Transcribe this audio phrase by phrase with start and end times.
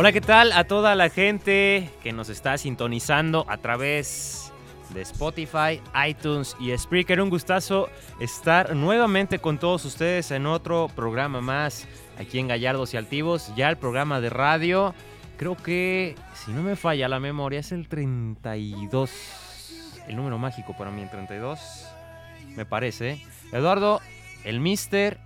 [0.00, 4.52] Hola, ¿qué tal a toda la gente que nos está sintonizando a través
[4.90, 7.20] de Spotify, iTunes y Spreaker?
[7.20, 7.88] Un gustazo
[8.20, 13.68] estar nuevamente con todos ustedes en otro programa más aquí en Gallardos y Altivos, ya
[13.70, 14.94] el programa de radio.
[15.36, 19.10] Creo que, si no me falla la memoria, es el 32.
[20.06, 21.88] El número mágico para mí, el 32.
[22.54, 23.20] Me parece.
[23.50, 24.00] Eduardo,
[24.44, 25.18] el Mister,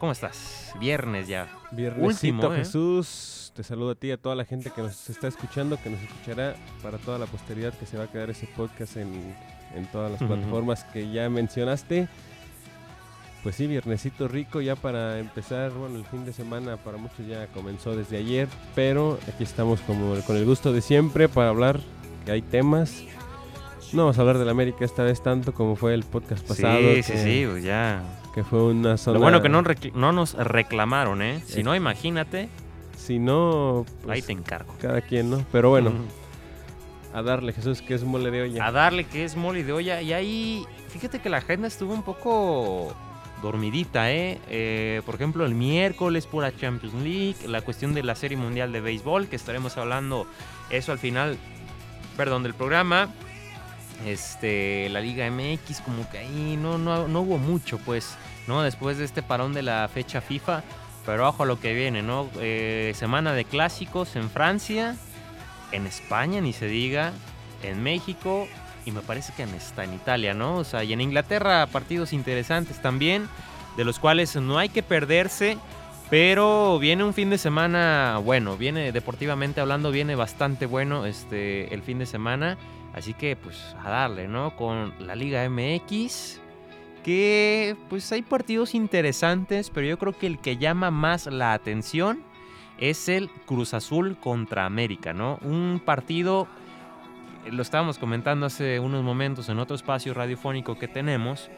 [0.00, 0.72] ¿cómo estás?
[0.80, 1.46] Viernes ya.
[1.70, 2.56] Viernesito, Último, ¿eh?
[2.56, 3.52] Jesús.
[3.54, 6.00] Te saludo a ti y a toda la gente que nos está escuchando, que nos
[6.00, 9.34] escuchará para toda la posteridad que se va a quedar ese podcast en,
[9.74, 12.08] en todas las plataformas que ya mencionaste.
[13.42, 17.46] Pues sí, viernesito rico ya para empezar, bueno, el fin de semana para muchos ya
[17.48, 21.80] comenzó desde ayer, pero aquí estamos como con el gusto de siempre para hablar
[22.24, 23.02] que hay temas.
[23.92, 26.78] No vamos a hablar de la América esta vez tanto como fue el podcast pasado.
[26.78, 28.02] sí, sí, que, sí, pues ya.
[28.34, 29.14] que fue una zona...
[29.18, 29.62] Lo bueno que no,
[29.94, 31.42] no nos reclamaron, ¿eh?
[31.46, 32.48] Si no, imagínate,
[32.96, 34.74] Si no, pues, ahí te encargo.
[34.80, 35.44] cada quien, ¿no?
[35.50, 35.92] Pero bueno,
[37.12, 38.66] a darle Jesús que es mole de olla.
[38.66, 40.00] A darle que es mole de olla.
[40.02, 42.94] Y ahí, fíjate que la agenda estuvo un poco
[43.42, 44.38] dormidita, ¿eh?
[44.48, 48.70] Eh, Por ejemplo, el miércoles por la Champions League, la cuestión de la Serie Mundial
[48.70, 50.26] de Béisbol, que estaremos hablando
[50.70, 51.36] eso al final,
[52.16, 53.08] perdón, del programa.
[54.06, 58.16] Este, la Liga MX, como que ahí no, no, no hubo mucho, pues,
[58.46, 58.62] ¿no?
[58.62, 60.62] Después de este parón de la fecha FIFA.
[61.06, 62.28] Pero ojo a lo que viene, ¿no?
[62.40, 64.96] Eh, semana de clásicos en Francia,
[65.72, 67.12] en España, ni se diga,
[67.62, 68.46] en México
[68.84, 70.56] y me parece que en, está en Italia, ¿no?
[70.56, 73.28] O sea, y en Inglaterra partidos interesantes también,
[73.76, 75.58] de los cuales no hay que perderse,
[76.08, 81.82] pero viene un fin de semana bueno, viene deportivamente hablando, viene bastante bueno este el
[81.82, 82.58] fin de semana,
[83.00, 84.54] así que pues a darle, ¿no?
[84.56, 86.40] Con la Liga MX
[87.02, 92.22] que pues hay partidos interesantes, pero yo creo que el que llama más la atención
[92.78, 95.38] es el Cruz Azul contra América, ¿no?
[95.42, 96.46] Un partido,
[97.44, 101.50] eh, lo estábamos comentando hace unos momentos en otro espacio radiofónico que tenemos,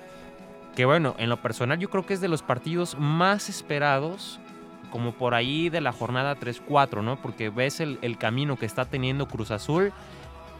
[0.74, 4.40] que bueno, en lo personal yo creo que es de los partidos más esperados,
[4.90, 7.20] como por ahí de la jornada 3-4, ¿no?
[7.20, 9.92] Porque ves el, el camino que está teniendo Cruz Azul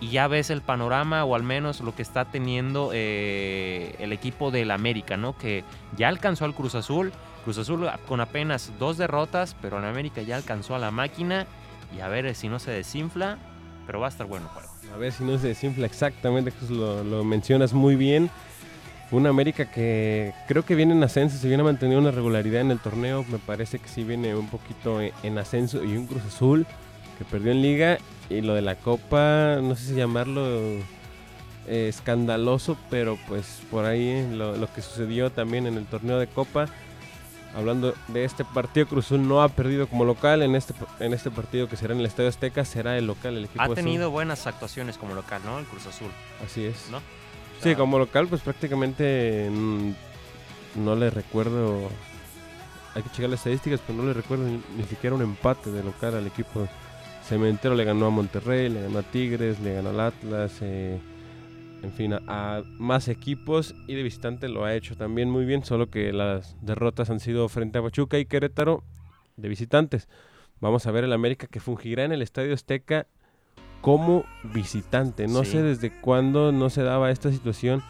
[0.03, 4.51] y ya ves el panorama o al menos lo que está teniendo eh, el equipo
[4.51, 5.39] del América, ¿no?
[5.39, 5.63] Que
[5.97, 7.13] ya alcanzó al Cruz Azul.
[7.45, 11.47] Cruz Azul con apenas dos derrotas, pero en América ya alcanzó a la máquina
[11.97, 13.39] y a ver si no se desinfla,
[13.87, 14.69] pero va a estar bueno el juego.
[14.93, 18.29] A ver si no se desinfla exactamente, lo, mencionas muy bien.
[19.12, 22.81] Una América que creo que viene en ascenso, se viene manteniendo una regularidad en el
[22.81, 26.67] torneo, me parece que sí viene un poquito en, en ascenso y un Cruz Azul
[27.19, 27.99] que perdió en liga
[28.38, 30.44] y lo de la Copa, no sé si llamarlo
[31.66, 36.19] eh, escandaloso, pero pues por ahí eh, lo, lo que sucedió también en el torneo
[36.19, 36.66] de Copa.
[37.54, 40.41] Hablando de este partido, Cruz Azul no ha perdido como local.
[40.43, 43.44] En este, en este partido que será en el Estadio Azteca, será el local el
[43.44, 43.75] equipo Ha azul.
[43.76, 45.59] tenido buenas actuaciones como local, ¿no?
[45.59, 46.10] El Cruz Azul,
[46.44, 46.88] Así es.
[46.91, 46.97] ¿no?
[46.97, 47.00] O
[47.58, 49.90] Sí, sea, como local, pues prácticamente mm,
[50.76, 51.90] no le recuerdo.
[52.94, 55.82] Hay que checar las estadísticas, pero no le recuerdo ni, ni siquiera un empate de
[55.85, 56.67] local al equipo.
[57.25, 60.99] Cementero le ganó a Monterrey, le ganó a Tigres, le ganó al Atlas, eh,
[61.83, 65.65] en fin, a, a más equipos y de visitante lo ha hecho también muy bien,
[65.65, 68.83] solo que las derrotas han sido frente a Pachuca y Querétaro
[69.37, 70.09] de visitantes.
[70.61, 73.07] Vamos a ver el América que fungirá en el Estadio Azteca
[73.81, 74.25] como
[74.55, 75.27] visitante.
[75.27, 75.53] No Sí.
[75.53, 77.83] sé desde cuándo no se daba esta situación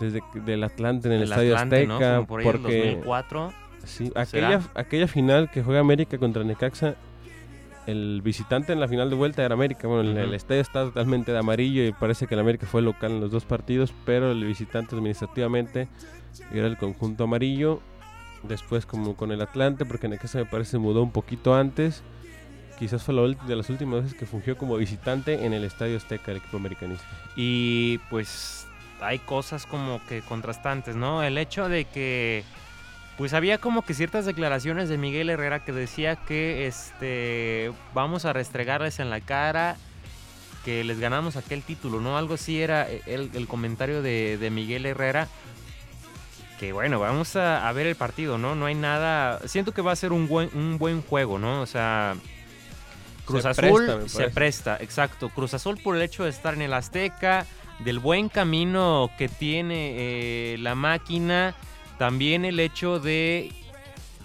[0.00, 1.94] desde del Atlante en el, el Estadio Atlante, ¿no?
[1.94, 3.52] Azteca Como por porque 2004.
[3.84, 6.96] sí, aquella aquella final que juega América contra Necaxa
[7.86, 9.88] el visitante en la final de vuelta era América.
[9.88, 13.20] Bueno, el- estadio está totalmente de amarillo y parece que el América fue local en
[13.20, 15.88] los dos partidos, pero el visitante administrativamente
[16.52, 17.80] era el conjunto amarillo.
[18.42, 22.02] Después como con el Atlante, porque Necaxa me parece se mudó un poquito antes.
[22.78, 26.30] Quizás fue la de las últimas veces que fungió como visitante en el Estadio Azteca,
[26.30, 27.04] el equipo americanista.
[27.36, 28.66] Y pues
[29.02, 31.22] hay cosas como que contrastantes, ¿no?
[31.22, 32.42] El hecho de que
[33.20, 38.32] pues había como que ciertas declaraciones de Miguel Herrera que decía que este vamos a
[38.32, 39.76] restregarles en la cara
[40.64, 42.16] que les ganamos aquel título, ¿no?
[42.16, 45.28] Algo así era el, el comentario de, de Miguel Herrera.
[46.58, 48.54] Que bueno, vamos a, a ver el partido, ¿no?
[48.54, 49.46] No hay nada.
[49.46, 51.60] Siento que va a ser un buen, un buen juego, ¿no?
[51.60, 52.16] O sea,
[53.26, 55.28] Cruz Se Azul presta, se presta, exacto.
[55.28, 57.44] Cruz Azul por el hecho de estar en el Azteca,
[57.80, 61.54] del buen camino que tiene eh, la máquina,
[62.00, 63.52] también el hecho de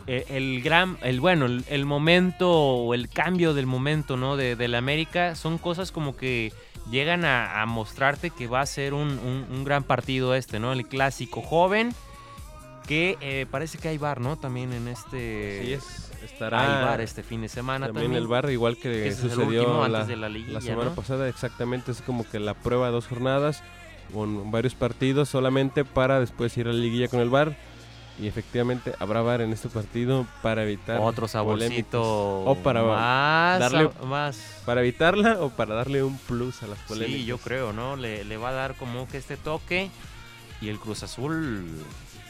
[0.07, 4.38] eh, el gran, el bueno, el, el momento o el cambio del momento, ¿no?
[4.38, 6.54] De, de la América, son cosas como que
[6.89, 10.72] llegan a, a mostrarte que va a ser un, un- un gran partido este, ¿no?
[10.72, 11.94] El clásico joven,
[12.88, 14.38] que eh, parece que hay bar, ¿no?
[14.38, 15.63] También en este...
[15.66, 18.24] Sí, es Estará Hay bar este fin de semana también, también.
[18.24, 20.95] el bar, igual que, sucedió último la, antes de la liguilla, la semana ¿no?
[20.95, 21.27] pasada.
[21.27, 23.62] Exactamente, es como que la prueba de dos jornadas
[24.13, 27.56] con varios partidos solamente para después ir a la liguilla con el bar.
[28.18, 32.02] Y efectivamente habrá bar en este partido para evitar Otro saborcito
[32.46, 37.19] O para más, darle- más Para evitarla o para darle un plus a las polémicas.
[37.19, 37.98] Sí, yo creo, ¿no?
[37.98, 39.90] Le, le va a dar como que este toque.
[40.62, 41.66] Y el Cruz Azul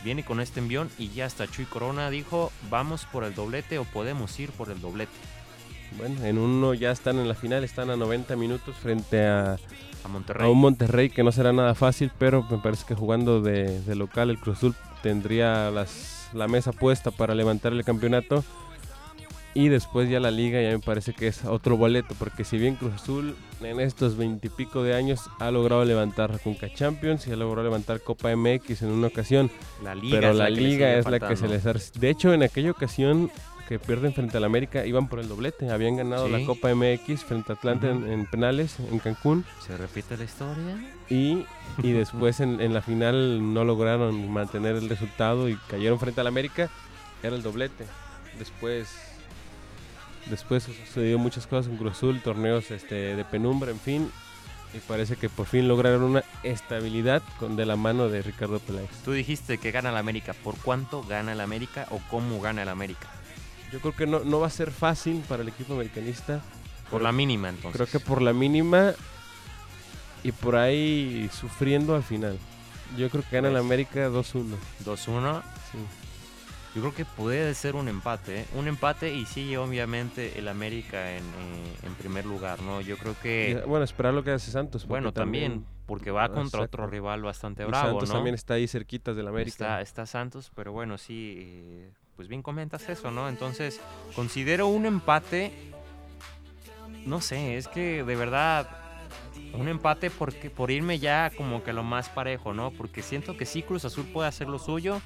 [0.03, 0.89] viene con este envión.
[0.97, 4.81] Y ya hasta Chuy Corona dijo: Vamos por el doblete o podemos ir por el
[4.81, 5.13] doblete.
[5.97, 9.57] Bueno, en uno ya están en la final, están a 90 minutos frente a,
[10.03, 10.45] A Monterrey.
[10.45, 13.95] a un Monterrey que no será nada fácil, pero me parece que jugando de, de
[13.95, 18.43] local el Cruz Azul tendría las, la mesa puesta para levantar el campeonato.
[19.57, 22.75] Y después ya la liga ya me parece que es otro boleto, porque si bien
[22.75, 27.37] Cruz Azul en estos veintipico de años ha logrado levantar la Conca Champions y ha
[27.37, 29.49] logrado levantar Copa MX en una ocasión,
[29.81, 31.73] la liga pero es la que le liga es la que se les ha...
[31.97, 33.31] De hecho, en aquella ocasión
[33.67, 35.69] que pierden frente al América, iban por el doblete.
[35.69, 36.45] Habían ganado la.
[36.45, 39.45] Copa MX frente a Atlanta en, penales, en Cancún.
[39.65, 40.93] ¿Se repite la historia?
[41.09, 41.45] Y,
[41.81, 46.27] y después en, en la final no lograron mantener el resultado y cayeron frente al
[46.27, 46.69] América.
[47.23, 47.85] Era el doblete.
[48.37, 48.89] Después...
[50.29, 54.11] Después sucedió muchas cosas en Cruz Azul, torneos este, de penumbra, en fin.
[54.73, 58.89] Y parece que por fin lograron una estabilidad con de la mano de Ricardo Peláez.
[59.05, 60.33] Tú dijiste que gana el América.
[60.33, 63.07] ¿Por cuánto gana el América o cómo gana el América?
[63.75, 66.39] Yo creo que no, no va a ser fácil para el equipo americanista.
[66.89, 67.73] Por la mínima, entonces.
[67.73, 68.93] Creo que por la mínima
[70.23, 72.39] y por ahí sufriendo al final.
[72.97, 73.65] Yo creo que gana el Pues.
[73.65, 74.55] América 2-1.
[74.85, 75.41] 2-1.
[75.73, 75.77] Sí.
[76.73, 78.45] Yo creo que puede ser un empate, ¿eh?
[78.55, 82.79] un empate y sí, obviamente el América en, eh, en primer lugar, ¿no?
[82.79, 84.87] Yo creo que, bueno, esperar lo que hace Santos.
[84.87, 86.63] bueno, también, porque va contra Exacto.
[86.83, 88.15] otro rival bastante y bravo, Santos ¿no?
[88.15, 89.51] también está ahí cerquitas del América.
[89.51, 93.29] Está, está Santos, pero bueno, sí, eh, pues bien comentas eso, ¿no?
[93.29, 93.81] Entonces,
[94.15, 95.51] considero un empate,
[97.05, 98.69] no sé, es que de verdad,
[99.53, 102.71] un empate porque, por irme ya como que lo más parejo, ¿no?
[102.71, 105.01] Porque siento que sí, Cruz Azul puede hacer lo suyo,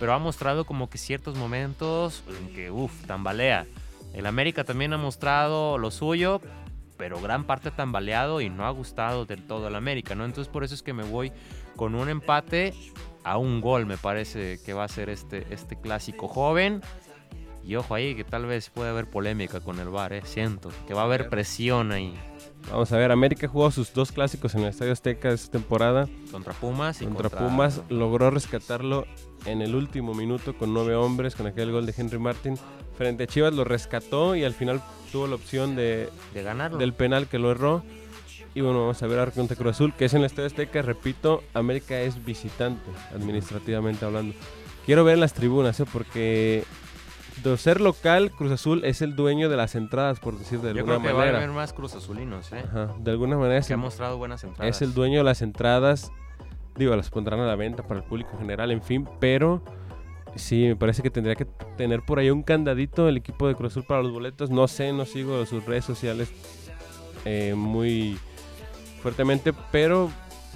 [0.00, 3.66] pero ha mostrado como que ciertos momentos en que, uff, tambalea.
[4.14, 6.40] El América también ha mostrado lo suyo,
[6.96, 10.24] pero gran parte tambaleado y no ha gustado del todo el América, ¿no?
[10.24, 11.32] Entonces por eso es que me voy
[11.76, 12.72] con un empate
[13.24, 16.80] a un gol, me parece que va a ser este, este clásico joven.
[17.64, 20.22] Y ojo ahí que tal vez puede haber polémica con el VAR, ¿eh?
[20.24, 22.14] siento que va a haber presión ahí
[22.70, 26.08] Vamos a ver, América jugó sus dos clásicos en el Estadio Azteca esta temporada.
[26.30, 29.06] contra Pumas y Contra contra, Pumas logró rescatarlo
[29.44, 32.56] en el último minuto con nueve hombres, con aquel gol de Henry Martin.
[32.96, 34.80] Frente a Chivas lo rescató y al final
[35.12, 36.78] tuvo la opción de, de ganarlo.
[36.78, 37.82] del penal que lo erró.
[38.54, 40.80] Y bueno, vamos a ver ahora contra Cruz Azul, que es en el Estadio Azteca.
[40.82, 44.34] Repito, América es visitante, administrativamente hablando.
[44.86, 45.84] Quiero ver en las tribunas, ¿eh?
[45.92, 46.64] porque
[47.42, 50.80] de ser local, Cruz Azul es el dueño de las entradas, por decir de Yo
[50.80, 51.38] alguna creo que va a manera.
[51.38, 52.62] haber más Cruz Azulinos, ¿eh?
[52.64, 54.76] Ajá, de alguna manera es que ha mostrado buenas entradas.
[54.76, 56.12] es el dueño de las entradas.
[56.76, 59.62] Digo, las pondrán a la venta para el público en general, en fin, pero
[60.36, 61.46] sí, me parece que tendría que
[61.76, 64.50] tener por ahí un candadito el equipo de Cruz Azul para los boletos.
[64.50, 66.30] No sé, no sigo sus redes sociales
[67.24, 68.18] eh, muy
[69.04, 70.10] fuertemente, pero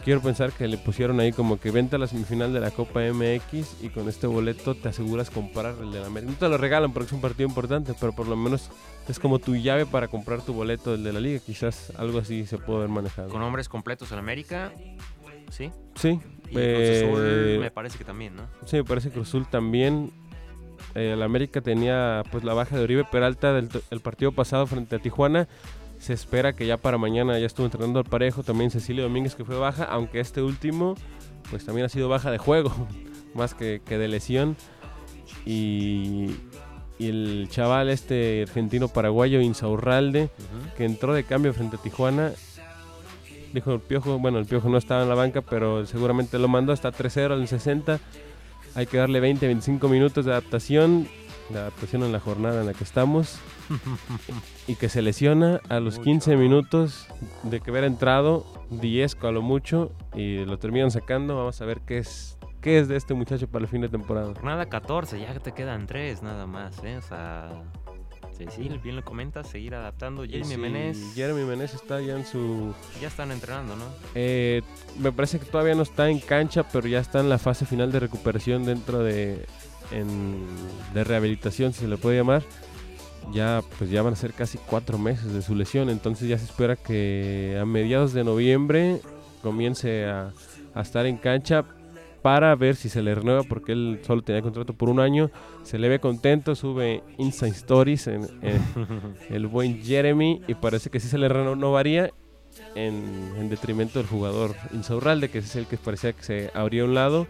[0.05, 3.83] quiero pensar que le pusieron ahí como que venta la semifinal de la Copa MX
[3.83, 6.33] y con este boleto te aseguras comprar el de la América.
[6.33, 8.71] No te lo regalan porque es un partido importante, pero por lo menos
[9.07, 11.41] es como tu llave para comprar tu boleto del de la liga.
[11.41, 13.29] Quizás algo así se puede haber manejado.
[13.29, 14.73] Con hombres completos en América,
[15.51, 15.71] ¿sí?
[15.95, 18.45] Sí, Y Cruz eh, Azul me parece que también, ¿no?
[18.65, 20.11] Sí, me parece que Cruz Azul también.
[20.95, 24.97] Eh, el América tenía pues la baja de Oribe Peralta del el partido pasado frente
[24.97, 25.49] a Tijuana.
[25.99, 28.43] Se espera que ya para mañana ya estuvo entrenando al parejo.
[28.43, 30.95] También Cecilio Domínguez que fue baja, aunque este último
[31.51, 32.73] pues también ha sido baja de juego,
[33.35, 34.57] más que, que de lesión.
[35.45, 36.31] Y,
[36.99, 40.31] y el chaval este argentino paraguayo Insaurralde
[40.77, 42.33] que entró de cambio frente a Tijuana.
[43.53, 46.73] Dijo el Piojo, bueno, el Piojo no estaba en la banca, pero seguramente lo mandó
[46.73, 47.99] hasta 3-0 en el 60.
[48.75, 51.09] Hay que darle 20, 25 minutos de adaptación,
[51.49, 53.39] de adaptación en la jornada en la que estamos.
[54.67, 56.05] y que se lesiona a los Mucho.
[56.05, 57.07] 15 minutos
[57.43, 61.37] de que haber entrado, 10 a lo mucho, y lo terminan sacando.
[61.37, 64.33] Vamos a ver qué es, qué es de este muchacho para el fin de temporada.
[64.35, 66.97] Jornada 14, ya te quedan tres nada más, ¿eh?
[66.97, 67.51] O sea,
[68.37, 70.25] sí, sí, bien lo comentas, seguir adaptando.
[70.25, 73.85] Jeremy si Menez Jeremy Menez está ya en su ya están entrenando, ¿no?
[74.15, 74.63] Eh,
[74.99, 77.93] me parece que todavía no está en cancha, pero ya está en la fase final
[77.93, 79.47] de recuperación dentro de,
[79.93, 80.47] en-
[80.95, 82.43] de rehabilitación, si se le puede llamar.
[83.33, 86.45] Ya, pues ya van a ser casi cuatro meses de su lesión, entonces ya se
[86.45, 89.01] espera que a mediados de noviembre
[89.43, 90.33] comience a,
[90.75, 91.65] a estar en cancha.
[92.23, 95.31] para ver si se le renueva porque él solo tenía contrato por un año.
[95.63, 98.29] Se le ve contento, sube Insta Stories en,
[99.31, 102.11] el buen Jeremy y parece que sí se le renovaría
[102.75, 106.95] en, en detrimento del jugador Insaurralde, que es el que parecía que se abría un
[106.95, 107.27] lado.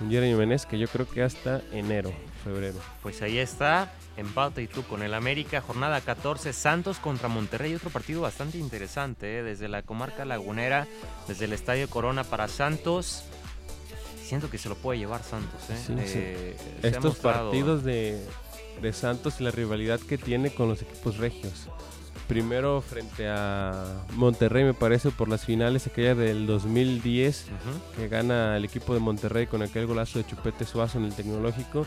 [0.00, 2.12] Un Jeremy Menez que yo creo que hasta enero,
[2.44, 2.78] febrero.
[3.02, 7.90] Pues ahí está, empate y tú con el América, jornada 14, Santos contra Monterrey, otro
[7.90, 9.42] partido bastante interesante, ¿eh?
[9.42, 10.86] desde la comarca lagunera,
[11.26, 13.24] desde el Estadio Corona para Santos.
[14.22, 15.70] Siento que se lo puede llevar Santos.
[15.70, 15.76] ¿eh?
[15.88, 18.20] eh Estos partidos de,
[18.82, 21.68] de Santos y la rivalidad que tiene con los equipos regios
[22.26, 27.46] primero frente a Monterrey, me parece, por las finales aquella del 2010,
[27.96, 31.86] que gana el equipo de Monterrey con aquel golazo de Chupete Suazo en el tecnológico.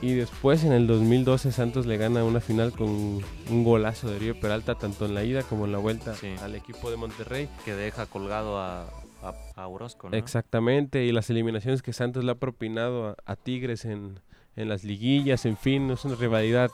[0.00, 4.38] Y después en el 2012 Santos le gana una final con un golazo de Río
[4.38, 7.48] Peralta, tanto en la ida como en la vuelta al equipo de Monterrey.
[7.64, 8.86] Que deja colgado a,
[9.56, 14.20] a, Orozco, Exactamente, y las eliminaciones que Santos le ha propinado a, Tigres en,
[14.54, 16.70] en las liguillas, en fin, es una rivalidad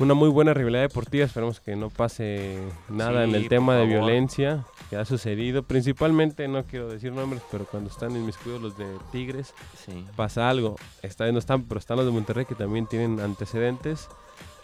[0.00, 1.26] una muy buena rivalidad deportiva.
[1.26, 5.62] Esperemos que no pase nada en el tema de violencia que ha sucedido.
[5.62, 9.54] Principalmente, no quiero decir nombres, pero cuando están en mis cuidados los de Tigres,
[10.16, 10.76] pasa algo.
[11.02, 14.08] Vez no están, pero están los de Monterrey que también tienen antecedentes.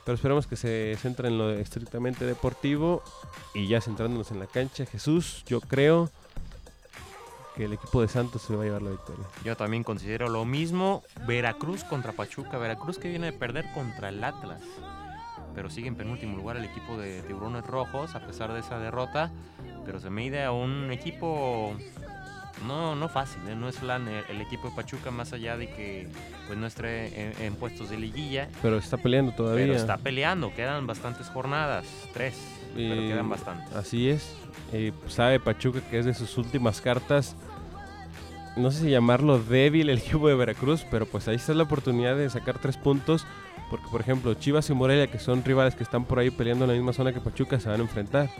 [0.04, 3.02] Pero esperemos que se centren en lo estrictamente deportivo
[3.54, 4.86] y ya centrándonos en la cancha.
[4.86, 6.10] Jesús, yo creo
[7.56, 9.26] que el equipo de Santos se va a llevar la victoria.
[9.44, 11.02] Yo también considero lo mismo.
[11.26, 12.56] Veracruz contra Pachuca.
[12.56, 14.62] Veracruz que viene de perder contra el Atlas
[15.56, 19.32] pero sigue en penúltimo lugar el equipo de Tiburones Rojos a pesar de esa derrota.
[19.86, 21.74] Pero se mide a un equipo
[22.66, 23.54] no, no fácil, ¿eh?
[23.56, 26.08] no es plan el, equipo de Pachuca más allá de que
[26.46, 28.48] pues no esté en, puestos de liguilla.
[28.60, 29.64] Pero está peleando todavía.
[29.64, 32.34] Pero está peleando, quedan bastantes jornadas, tres,
[32.74, 33.74] pero quedan bastantes.
[33.74, 34.36] Así es,
[35.08, 37.34] sabe Pachuca que es de sus últimas cartas.
[38.56, 42.16] No sé si llamarlo débil el equipo de Veracruz, pero pues ahí está la oportunidad
[42.16, 43.26] de sacar tres puntos
[43.70, 46.70] porque, por ejemplo, Chivas y Morelia, que son rivales que están por ahí peleando en
[46.70, 48.30] la misma zona que Pachuca, se van a enfrentar.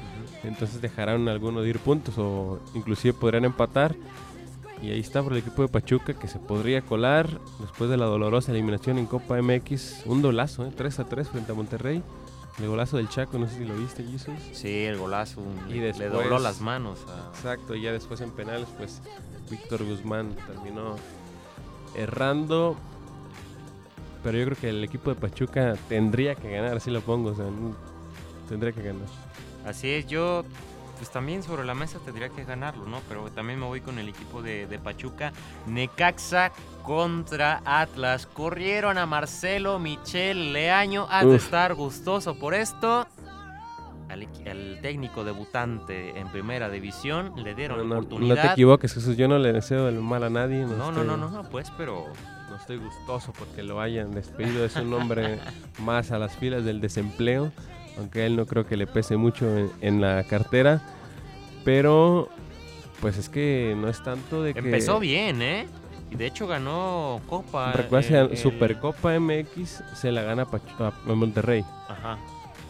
[0.45, 3.97] Entonces dejarán alguno de ir puntos o inclusive podrían empatar.
[4.83, 8.04] Y ahí está por el equipo de Pachuca que se podría colar después de la
[8.04, 10.06] dolorosa eliminación en Copa MX.
[10.06, 10.73] Un dolazo, ¿eh?
[10.76, 12.02] 3 a 3 frente a Monterrey.
[12.59, 14.35] El golazo del Chaco, no sé si lo viste, Jesus.
[14.52, 15.42] Sí, el golazo.
[15.68, 17.00] Y le dobló las manos.
[17.35, 19.02] Exacto, y ya después en penales, pues
[19.50, 20.97] Víctor Guzmán terminó
[21.95, 22.76] errando
[24.26, 27.35] pero yo creo que el equipo de Pachuca tendría que ganar, así lo pongo, o
[27.37, 27.45] sea,
[28.49, 29.06] tendría que ganar.
[29.64, 30.45] Así es, yo
[30.99, 32.99] pues también sobre la mesa tendría que ganarlo, ¿no?
[33.09, 35.33] Pero también me voy con el equipo de, Pachuca.
[35.68, 36.50] Necaxa
[36.83, 38.26] contra Atlas.
[38.26, 41.06] Corrieron a Marcelo Michel Leaño.
[41.09, 43.06] a estar gustoso por esto.
[44.09, 48.35] Al, técnico debutante en primera división le dieron la oportunidad.
[48.35, 49.16] No te equivoques, Jesús.
[49.16, 50.64] Yo no le deseo el mal a nadie.
[50.64, 52.06] No, no, no, no, no, pues, pero
[52.57, 54.65] estoy gustoso porque lo hayan despedido.
[54.65, 55.39] Es un hombre
[55.79, 57.53] más a las filas del desempleo,
[57.99, 59.47] aunque él no creo que le pese mucho
[59.81, 60.83] en, la cartera.
[61.65, 62.29] Pero,
[63.01, 64.61] pues es que no es tanto de que.
[64.61, 65.67] Empezó bien, ¿eh?
[66.11, 67.73] Y de hecho ganó Copa.
[67.73, 70.47] Recuerda, Supercopa MX se la gana
[70.79, 71.65] a Monterrey.
[71.89, 72.19] Ajá.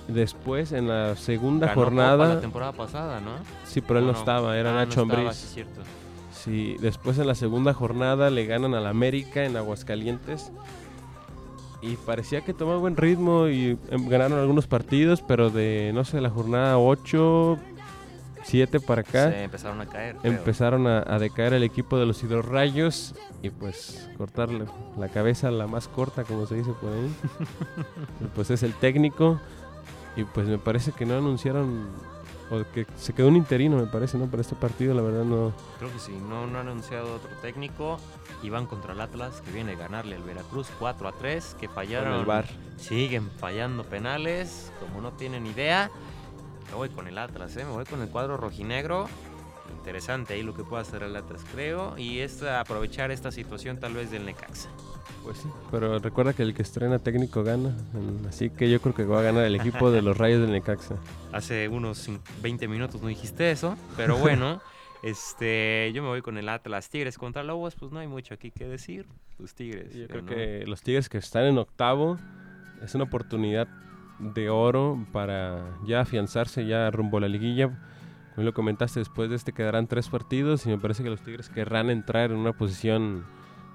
[0.08, 2.36] Después, en la segunda jornada.
[2.36, 3.32] la temporada pasada, ¿no?
[3.64, 5.82] Sí, pero él no, estaba, era ah, Nacho no cierto.
[6.44, 10.52] Sí, después en la segunda jornada le ganan al América en Aguascalientes.
[11.82, 16.20] Y parecía que tomaba buen ritmo y em, ganaron algunos partidos, pero de, no sé,
[16.20, 17.58] la jornada 8,
[18.44, 19.30] 7 para acá.
[19.30, 20.16] Se empezaron a caer.
[20.22, 25.88] Empezaron a, decaer el equipo de los hidrorrayos y pues cortar la, cabeza la más
[25.88, 27.14] corta, como se dice por ahí.
[28.34, 29.40] pues es el técnico.
[30.16, 31.88] Y pues me parece que no anunciaron
[32.50, 34.26] o que se quedó un interino, me parece, ¿no?
[34.26, 35.52] Para este partido, la verdad no.
[35.78, 37.98] Creo que sí, no, no ha anunciado otro técnico.
[38.42, 41.68] Y van contra el Atlas, que viene a ganarle al Veracruz 4 a 3, que
[41.68, 42.12] fallaron.
[42.20, 42.46] el bar.
[42.76, 45.90] Siguen fallando penales, como no tienen idea.
[46.70, 47.64] Me voy con el Atlas, ¿eh?
[47.64, 49.08] Me voy con el cuadro rojinegro.
[49.78, 51.96] Interesante ahí lo que puede hacer el Atlas, creo.
[51.96, 54.68] Y es aprovechar esta situación tal vez del Necaxa.
[55.26, 57.74] Pues sí, pero recuerda que el que estrena técnico gana,
[58.28, 60.94] así que yo creo que va a ganar el equipo de los Rayos del Necaxa.
[61.32, 62.08] Hace unos
[62.42, 64.60] 20 minutos no dijiste eso, pero bueno,
[65.02, 68.52] este, yo me voy con el Atlas Tigres contra Lobos, pues no hay mucho aquí
[68.52, 69.06] que decir,
[69.40, 69.92] los Tigres.
[69.96, 72.18] Yo creo que los Tigres que están en octavo
[72.80, 73.66] es una oportunidad
[74.20, 77.76] de oro para ya afianzarse ya rumbo a la liguilla.
[78.36, 81.48] Como lo comentaste, después de este quedarán tres partidos y me parece que los Tigres
[81.48, 83.24] querrán entrar en una posición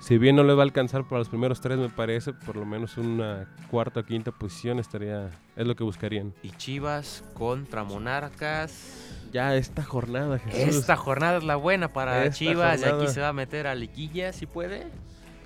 [0.02, 2.66] si bien no les va a alcanzar para los primeros tres, me parece, por lo
[2.66, 6.34] menos una cuarta o quinta posición estaría, es lo que buscarían.
[6.44, 9.08] Y Chivas contra Monarcas.
[9.32, 10.76] Ya esta jornada, Jesús.
[10.76, 12.82] Esta jornada es la buena para Esta Chivas.
[12.82, 13.14] Y aquí jornada.
[13.14, 14.88] se va a meter a liguilla, si puede.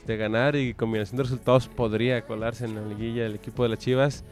[0.07, 3.79] De ganar y combinación de resultados podría colarse en la liguilla el equipo de las
[3.79, 4.23] Chivas.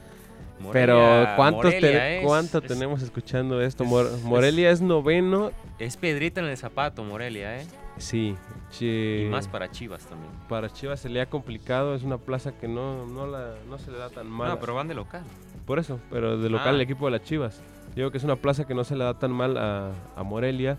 [0.72, 3.84] Pero ¿cuántos te- es- ¿cuánto es- tenemos escuchando esto?
[3.84, 5.52] es- Mor- es- Morelia es noveno.
[5.80, 7.66] Es piedrita en el zapato, Morelia, ¿eh?
[7.98, 8.36] Sí.
[8.72, 10.32] chi- Y más para Chivas también.
[10.50, 11.94] para Chivas se le ha complicado.
[11.96, 14.50] Es una plaza que no, no, la, no se le da tan mal.
[14.50, 15.24] No, pero van de local.
[15.66, 16.76] Por eso, pero de local Ah.
[16.76, 17.62] el equipo de las Chivas.
[17.96, 20.78] Digo que es una plaza que no se le da tan mal a, a Morelia.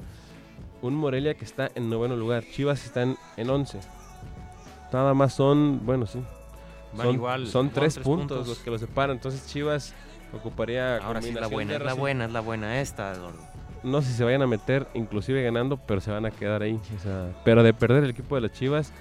[0.82, 2.44] Un Morelia que está en noveno lugar.
[2.44, 3.78] Chivas están en once.
[4.92, 6.20] Nada más son, bueno, sí.
[6.92, 7.46] Van son, igual.
[7.46, 9.16] son tres, puntos, los que los separan.
[9.16, 9.94] Entonces Chivas
[10.32, 13.38] ocuparía Ahora sí es la buena, es la buena, es la buena esta, Eduardo.
[13.84, 16.80] No sé si se vayan a meter, inclusive ganando, pero se van a quedar ahí.
[16.96, 18.92] o sea, pero de perder el equipo de las Chivas,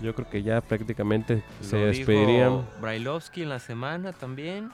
[0.00, 2.66] yo creo que ya prácticamente se despedirían.
[2.80, 4.70] Brailovsky en la semana también.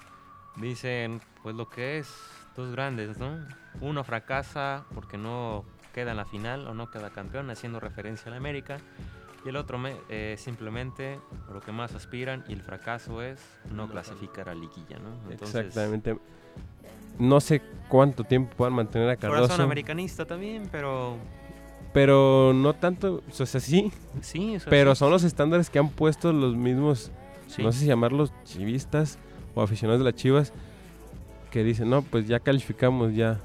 [0.56, 2.12] Dicen, pues lo que es,
[2.56, 3.38] dos grandes, ¿no?
[3.80, 5.64] Uno fracasa porque no
[5.94, 8.78] queda en la final o no queda campeón, haciendo referencia a la América.
[9.44, 11.18] Y el otro eh, simplemente
[11.52, 15.32] lo que más aspiran y el fracaso es no clasificar a liguilla, ¿no?
[15.32, 16.16] Exactamente.
[17.18, 21.16] No sé cuánto tiempo puedan mantener a Corazón Cardoso, americanista también, pero
[21.92, 25.00] pero no tanto, o sea, sí, sí, eso pero sí.
[25.00, 27.10] son los estándares que han puesto los mismos,
[27.48, 27.62] Sí.
[27.62, 29.18] no sé si llamarlos chivistas
[29.54, 30.54] o aficionados de las Chivas,
[31.50, 33.38] que dicen, no, pues ya calificamos, ya.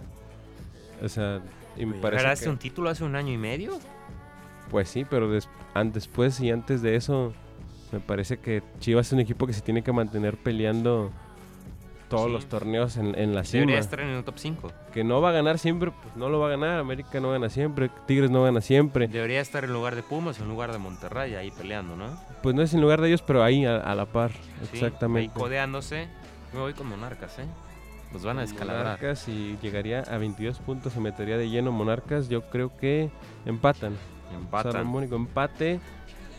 [1.03, 1.41] O sea,
[1.75, 3.77] y me parece ¿Ganaste que- un título hace un año y medio?
[4.71, 5.49] Pues sí, pero des-
[5.91, 7.34] después y antes de eso,
[7.91, 11.12] me parece que Chivas es un equipo que se tiene que mantener peleando
[12.10, 12.32] todos Sí.
[12.32, 13.62] los torneos en, en la cima.
[13.62, 14.72] Debería estar en el top 5.
[14.93, 16.80] Que no va a ganar siempre, pues no lo va a ganar.
[16.80, 19.08] América no gana siempre, Tigres no gana siempre.
[19.08, 22.06] Debería estar en lugar de Pumas o en lugar de Monterrey ahí peleando, ¿no?
[22.43, 24.32] Pues no es en lugar de ellos, pero ahí a, a la par.
[24.32, 25.32] Sí, Exactamente.
[25.34, 26.08] Ahí codeándose.
[26.54, 27.46] Me voy con Monarcas, ¿eh?
[28.13, 28.84] Los van a descalabrar.
[28.86, 32.30] Monarcas y llegaría a 22 puntos, se metería de lleno Monarcas.
[32.30, 33.10] Yo creo que
[33.46, 33.98] empatan.
[34.34, 34.72] Empatan.
[34.72, 35.80] Salomónico empate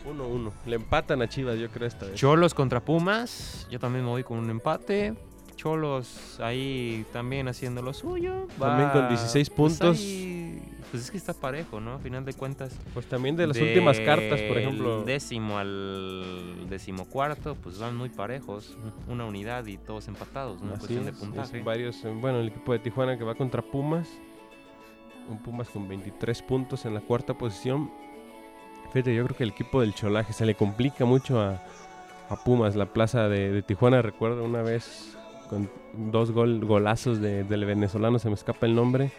[0.07, 0.51] 1-1.
[0.65, 2.15] Le empatan a Chivas, yo creo esta vez.
[2.15, 3.67] Cholos contra Pumas.
[3.69, 5.13] Yo también me voy con un empate.
[5.63, 8.47] Cholos ahí también haciendo lo suyo.
[8.57, 9.79] También con 16 puntos.
[9.97, 11.93] Pues, ahí- pues es que está parejo, ¿no?
[11.93, 12.73] A final de cuentas.
[12.93, 15.03] Pues también de las últimas cartas, por del ejemplo.
[15.03, 18.77] décimo al decimocuarto, pues van muy parejos.
[19.09, 20.69] Una unidad y todos empatados, ¿no?
[20.75, 21.61] Así Cuestión de es, es puntaje.
[21.61, 24.07] varios, eh, bueno, el equipo de Tijuana que va contra Pumas.
[25.29, 27.91] Un Pumas con 23 puntos en la cuarta posición.
[28.93, 31.61] Fíjate, yo creo que el equipo del Cholaje se le complica mucho a,
[32.29, 32.75] a Pumas.
[32.75, 35.15] La plaza de, de Tijuana, recuerdo una vez
[35.49, 35.69] con
[36.11, 39.11] dos gol, golazos de- del venezolano, se me escapa el nombre.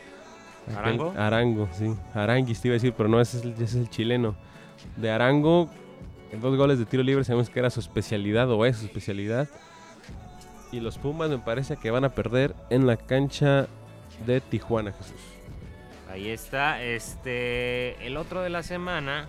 [0.69, 1.15] Aquel- ¿Arango?
[1.17, 1.95] Arango, sí.
[2.15, 4.37] Aranguis te iba a decir, pero no, ese es el, ese es el chileno.
[4.97, 5.69] De Arango,
[6.33, 9.49] en dos goles de tiro libre, sabemos que era su especialidad o es su especialidad.
[10.73, 13.67] Y los Pumas me parece que van a perder en la cancha
[14.27, 15.17] de Tijuana, Jesús.
[16.09, 19.29] Ahí está, este, el otro de la semana,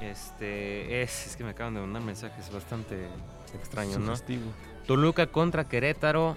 [0.00, 3.06] este, es, es que me acaban de mandar mensajes bastante
[3.54, 4.06] extraños, ¿no?
[4.06, 4.44] Sugestivo.
[4.88, 6.36] Toluca contra Querétaro,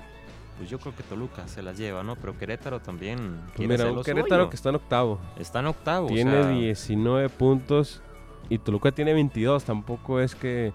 [0.58, 2.16] pues yo creo que Toluca se las lleva, ¿no?
[2.18, 4.50] Pero Querétaro también Pues quiere mira, un Querétaro suyo.
[4.52, 5.20] que está en octavo.
[5.40, 8.04] está en octavo, o tiene sea, 19 puntos
[8.50, 9.64] y Toluca tiene 22.
[9.64, 10.72] Tampoco es que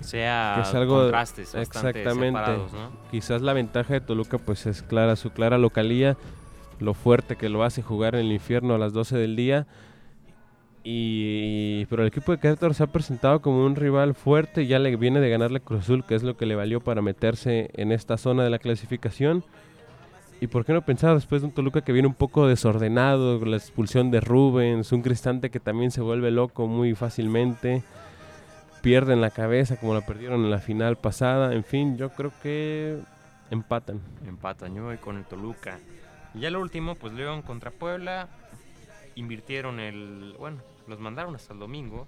[0.00, 2.40] sea que es algo- contrastes exactamente.
[3.10, 6.16] quizás la ventaja de Toluca pues es clara, su clara localía,
[6.78, 9.66] lo fuerte que lo hace jugar en el infierno a las 12 del día.
[10.82, 14.96] Y pero el equipo de Querétaro se ha presentado como un rival fuerte, ya le
[14.96, 18.16] viene de ganarle Cruz Azul, que es lo que le valió para meterse en esta
[18.16, 19.44] zona de la clasificación.
[20.40, 23.56] Y por qué no pensar después de un Toluca que viene un poco desordenado, la
[23.58, 27.82] expulsión de Rubens, un Cristante que también se vuelve loco muy fácilmente,
[28.80, 32.98] pierden la cabeza como la perdieron en la final pasada, en fin, yo creo que
[33.50, 34.00] empatan.
[34.26, 35.78] Empatan, yo voy con el Toluca.
[36.34, 38.28] Y ya el último, pues León contra Puebla.
[39.16, 40.36] Invirtieron el.
[40.38, 40.58] Bueno,
[40.90, 42.06] los mandaron hasta el domingo.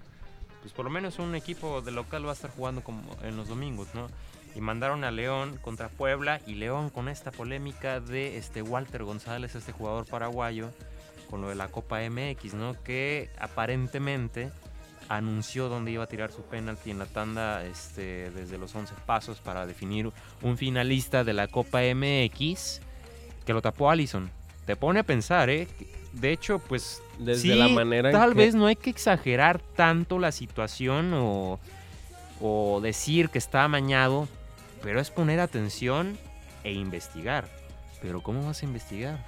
[0.60, 3.48] Pues por lo menos un equipo de local va a estar jugando como en los
[3.48, 4.08] domingos, ¿no?
[4.54, 6.40] Y mandaron a León contra Puebla.
[6.46, 10.70] Y León con esta polémica de este Walter González, este jugador paraguayo,
[11.30, 12.80] con lo de la Copa MX, ¿no?
[12.82, 14.50] Que aparentemente
[15.08, 19.40] anunció dónde iba a tirar su penalti en la tanda este, desde los 11 pasos
[19.40, 22.80] para definir un finalista de la Copa MX
[23.44, 24.30] que lo tapó Allison.
[24.66, 25.66] Te pone a pensar, ¿eh?
[26.12, 29.60] De hecho, pues Desde sí, la manera en tal que- vez no hay que exagerar
[29.76, 31.58] tanto la situación o,
[32.40, 34.28] o decir que está amañado,
[34.82, 36.18] pero es poner atención
[36.64, 37.48] e investigar.
[38.02, 39.24] Pero ¿cómo vas a investigar?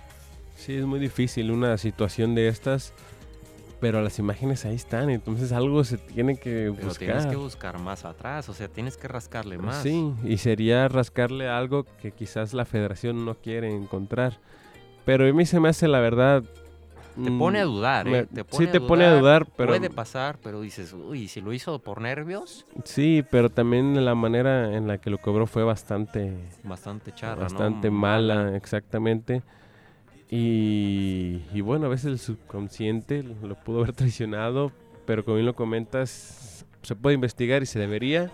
[0.57, 2.92] Sí, es muy difícil una situación de estas,
[3.81, 6.97] pero las imágenes ahí están, entonces algo se tiene que Pero buscar.
[6.99, 9.83] tienes que buscar más atrás, o sea, tienes que rascarle más.
[9.83, 14.38] Sí, y sería rascarle algo que quizás la federación no quiere encontrar.
[15.05, 16.44] Pero a mí se me hace la verdad.
[17.22, 18.27] Te pone a dudar, ¿eh?
[18.27, 19.68] Te pone sí, te pone a dudar, pero.
[19.70, 24.74] Puede pasar, pero dices, uy, si lo hizo por nervios, Sí, pero también la manera
[24.77, 26.33] en la que lo cobró fue bastante.
[26.64, 27.42] bastante charra, ¿no?
[27.42, 29.42] bastante mala, exactamente.
[30.29, 34.72] Y, y bueno, a veces el subconsciente lo pudo haber traicionado,
[35.07, 38.31] pero como bien lo comentas, se puede investigar y se debería.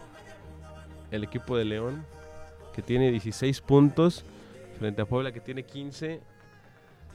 [1.11, 2.05] El equipo de León,
[2.75, 4.25] que tiene 16 puntos,
[4.79, 6.21] frente a Puebla, que tiene 15.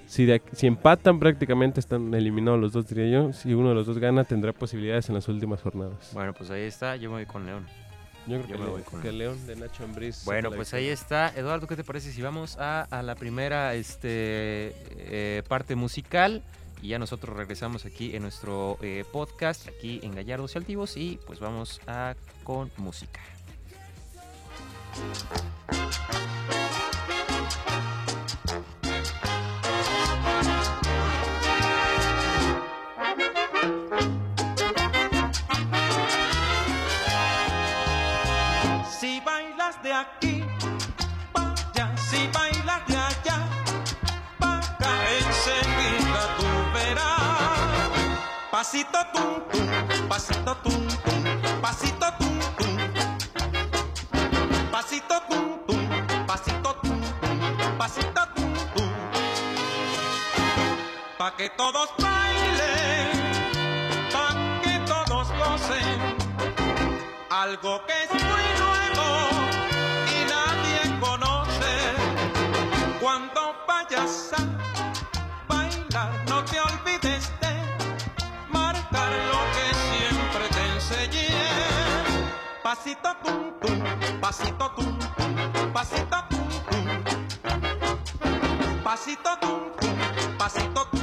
[0.07, 3.33] Si, de aquí- si empatan, prácticamente están eliminados los dos, diría yo.
[3.33, 6.11] Si uno de los dos gana, tendrá posibilidades en las últimas jornadas.
[6.13, 7.65] Bueno, pues ahí está, yo me voy con León.
[8.27, 10.23] yo creo yo que, me voy con que León de Nacho Ambriz.
[10.25, 11.29] Bueno, pues ahí está.
[11.35, 16.43] Eduardo, ¿qué te parece si vamos a, a la primera este, eh, parte musical?
[16.81, 21.19] Y ya nosotros regresamos aquí en nuestro eh, podcast, aquí en Gallardos y Altivos, y
[21.25, 23.21] pues vamos a con música.
[39.86, 40.43] De aquí,
[41.32, 43.38] pa' allá, si bailas de allá,
[44.39, 44.60] pa'
[45.19, 47.89] enseguida tú verás.
[48.50, 49.67] Pasito tum tum,
[50.10, 52.74] pasito tum tum, pasito tum tum.
[54.71, 55.84] Pasito tum tum,
[56.26, 58.91] pasito tum tum, pasito tum tum.
[61.19, 63.12] Pa' que todos bailen,
[64.12, 66.00] pa' que todos gocen
[67.30, 68.64] algo que es muy
[82.75, 83.79] Pasito tum tum,
[84.19, 86.85] pasito tum tum, pasito tum tum.
[88.83, 89.95] Pasito tum tum,
[90.38, 90.94] pasito tum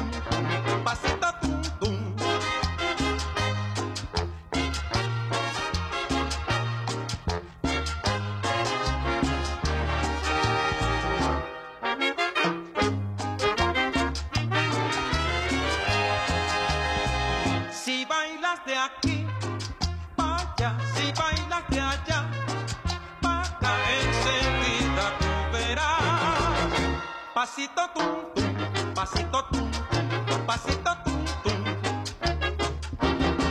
[27.42, 31.58] Pasito tum tum, pasito tum tum, pasito tum tum.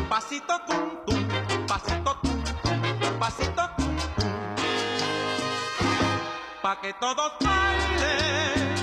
[0.07, 1.21] Pasito tum tum,
[1.67, 2.39] pasito tum
[3.19, 4.31] pasito tum tum.
[6.61, 8.79] Pa' que todos bailen,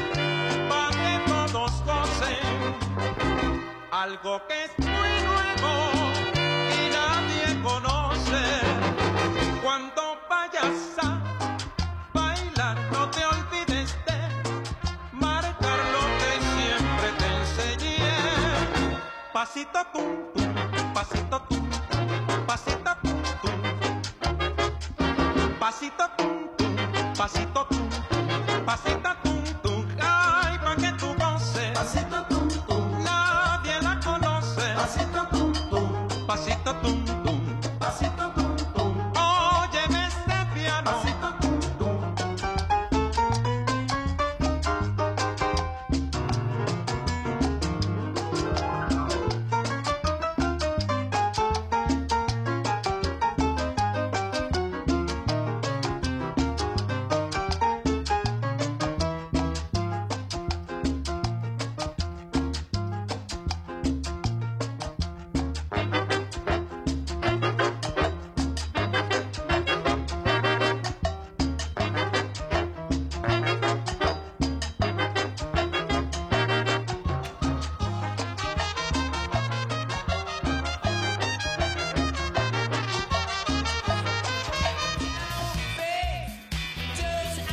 [0.68, 2.76] pa' que todos gocen
[3.90, 5.12] algo que es muy
[19.38, 20.02] Pasito tum,
[20.92, 21.27] pasito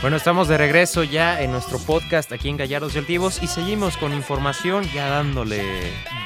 [0.05, 3.97] Bueno, estamos de regreso ya en nuestro podcast aquí en Gallardos y Altivos y seguimos
[3.97, 5.63] con información, ya dándole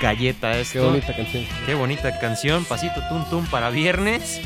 [0.01, 0.79] galleta a esto.
[0.81, 1.45] Qué bonita canción.
[1.65, 4.41] Qué bonita canción, pasito tum tum para viernes.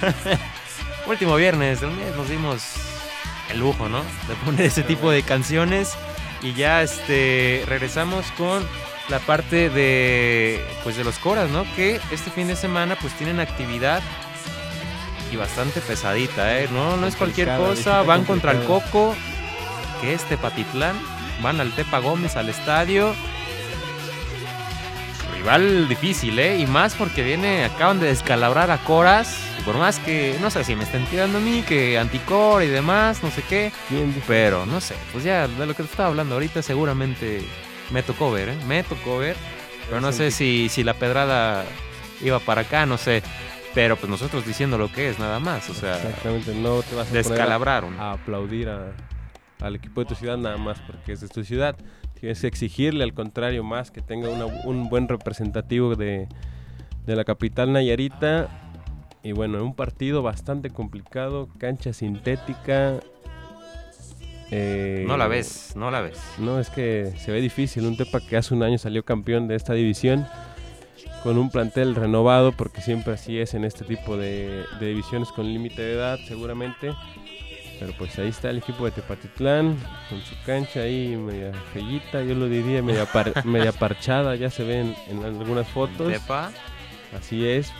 [1.08, 2.62] Último viernes del mes nos dimos
[3.50, 4.04] el lujo, ¿no?
[4.28, 5.94] De poner ese tipo de canciones
[6.40, 8.64] y ya este regresamos con
[9.08, 11.64] la parte de pues de los coras, ¿no?
[11.74, 14.00] Que este fin de semana pues tienen actividad
[15.30, 16.68] y bastante pesadita, ¿eh?
[16.72, 18.64] No, no es cualquier cosa, van contra el.
[18.64, 19.14] Coco,
[20.00, 20.96] que es Tepatitlán,
[21.42, 23.14] van al Tepa Gómez al estadio
[25.40, 26.58] rival difícil, ¿eh?
[26.58, 29.38] Y más porque viene, acaban de descalabrar a Coras.
[29.64, 33.22] Por más que, no sé si me están tirando a mí, que anticor y demás,
[33.22, 33.72] no sé qué.
[34.26, 37.42] Pero, no sé, pues ya de lo que te estaba hablando ahorita seguramente
[37.90, 38.56] me tocó ver, ¿eh?
[38.66, 39.36] Me tocó ver.
[39.86, 41.64] Pero no sé si, si la pedrada
[42.22, 43.22] iba para acá, no sé.
[43.74, 45.68] Pero pues nosotros diciendo lo que es, nada más.
[45.70, 47.98] O sea, Exactamente, no te vas a descalabraron.
[48.00, 48.92] a aplaudir a-
[49.60, 51.76] al equipo de tu ciudad nada más porque es de tu ciudad.
[52.18, 56.26] Tienes que exigirle al contrario más que tenga una- un buen representativo de,
[57.06, 58.48] de la capital Nayarita.
[59.22, 63.00] Y bueno, un partido bastante complicado, cancha sintética.
[64.50, 66.18] eh, No la ves, no la ves.
[66.38, 67.86] No, es que se ve difícil.
[67.86, 70.26] Un Tepa que hace un año salió campeón de esta división
[71.22, 75.46] con un plantel renovado, porque siempre así es en este tipo de, de divisiones con
[75.46, 76.92] límite de edad, seguramente.
[77.78, 79.76] Pero pues ahí está el equipo de Tepatitlán,
[80.10, 84.64] con su cancha ahí media fellita, yo lo diría, media, par- media parchada, ya se
[84.64, 86.12] ven en algunas fotos.
[86.12, 86.50] Tepa.
[87.18, 87.72] Así es,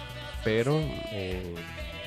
[0.43, 0.79] pero
[1.13, 1.55] eh,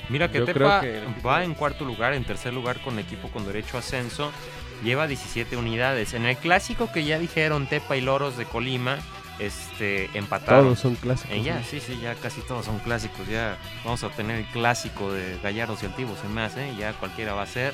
[0.10, 3.78] Mira que Tepa que va en cuarto lugar, en tercer lugar con equipo con derecho
[3.78, 4.32] a ascenso.
[4.84, 6.14] Lleva 17 unidades.
[6.14, 8.98] En el clásico que ya dijeron Tepa y Loros de Colima,
[9.40, 10.66] este, empataron.
[10.66, 11.32] todos son clásicos.
[11.32, 11.66] Eh, ya, ¿no?
[11.66, 13.28] sí, sí, ya casi todos son clásicos.
[13.28, 16.74] Ya vamos a tener el clásico de Gallardos y Altivos en más, ¿eh?
[16.78, 17.74] Ya cualquiera va a ser.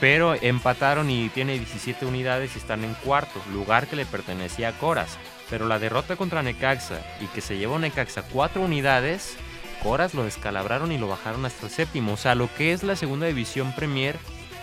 [0.00, 4.72] Pero empataron y tiene 17 unidades y están en cuarto, lugar que le pertenecía a
[4.72, 5.18] Coras.
[5.50, 9.36] Pero la derrota contra Necaxa y que se llevó Necaxa cuatro unidades,
[9.82, 12.14] Coras lo descalabraron y lo bajaron hasta el séptimo.
[12.14, 14.16] O sea, lo que es la segunda división Premier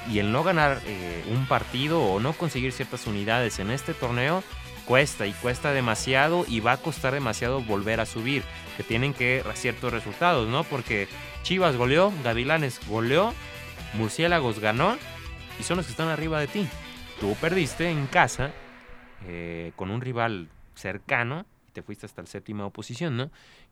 [0.09, 4.43] y el no ganar eh, un partido o no conseguir ciertas unidades en este torneo
[4.87, 8.43] cuesta y cuesta demasiado y va a costar demasiado volver a subir,
[8.77, 10.63] que tienen que ciertos resultados, ¿no?
[10.63, 11.07] Porque
[11.43, 13.33] Chivas goleó, Gavilanes goleó,
[13.93, 14.97] Murciélagos ganó
[15.59, 16.67] y son los que están arriba de ti.
[17.19, 18.51] Tú perdiste en casa
[19.27, 23.29] eh, con un rival cercano y te fuiste hasta la séptima posición, ¿no?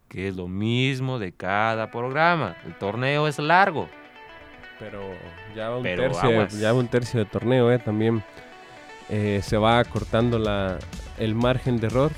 [0.10, 2.58] Que es lo mismo de cada programa.
[2.65, 3.89] El torneo es largo.
[4.80, 5.01] Pero
[5.56, 6.60] ya va un Pero tercio, aguas.
[6.60, 8.21] ya va un tercio de torneo, eh, también
[9.10, 10.80] eh, se va acortando la,
[11.17, 12.12] el margen de error.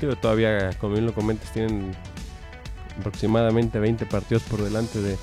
[0.00, 1.92] Digo, todavía, como bien lo comentas, tienen
[2.98, 5.16] aproximadamente 20 partidos por delante de,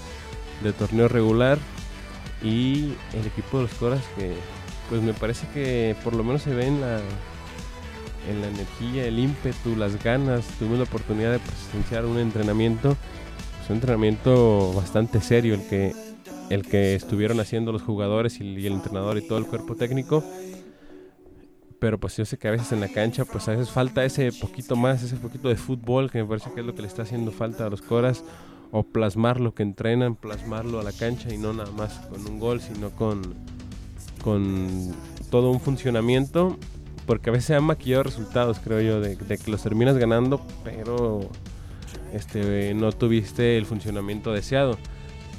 [0.74, 1.58] torneo regular.
[2.42, 4.34] Y el equipo de los Coras que,
[4.90, 7.00] pues me parece que por lo menos se ve en la,
[8.30, 10.46] en la energía, el ímpetu, las ganas.
[10.58, 12.96] Tuvimos la oportunidad de presenciar un entrenamiento,
[13.58, 15.94] pues un entrenamiento bastante serio el que,
[16.50, 20.24] el que estuvieron haciendo los jugadores y, y el entrenador y todo el cuerpo técnico.
[21.80, 24.32] Pero pues yo sé que a veces en la cancha pues a veces falta ese
[24.34, 27.04] poquito más, ese poquito de fútbol que me parece que es lo que le está
[27.04, 28.24] haciendo falta a los Coras.
[28.72, 32.40] O plasmar lo que entrenan, plasmarlo a la cancha y no nada más con un
[32.40, 33.34] gol, sino con,
[34.24, 34.94] con
[35.32, 36.56] todo un funcionamiento.
[37.08, 40.46] Porque a veces se han maquillado resultados, creo yo, de, de que los terminas ganando,
[40.64, 41.22] pero
[42.14, 44.78] este, no tuviste el funcionamiento deseado.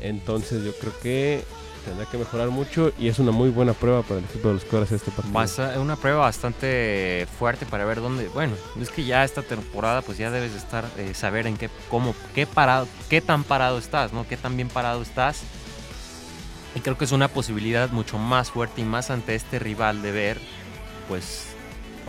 [0.00, 1.44] Entonces yo creo que
[1.84, 4.64] tendrá que mejorar mucho y es una muy buena prueba para el equipo de los
[4.64, 5.34] Coras este partido.
[5.34, 8.28] Pasa una prueba bastante fuerte para ver dónde.
[8.28, 11.70] Bueno, es que ya esta temporada, pues ya debes de estar, eh, saber en qué,
[11.88, 14.26] cómo, qué parado, qué tan parado estás, ¿no?
[14.26, 15.42] Qué tan bien parado estás.
[16.74, 20.12] Y creo que es una posibilidad mucho más fuerte y más ante este rival de
[20.12, 20.40] ver,
[21.08, 21.49] pues,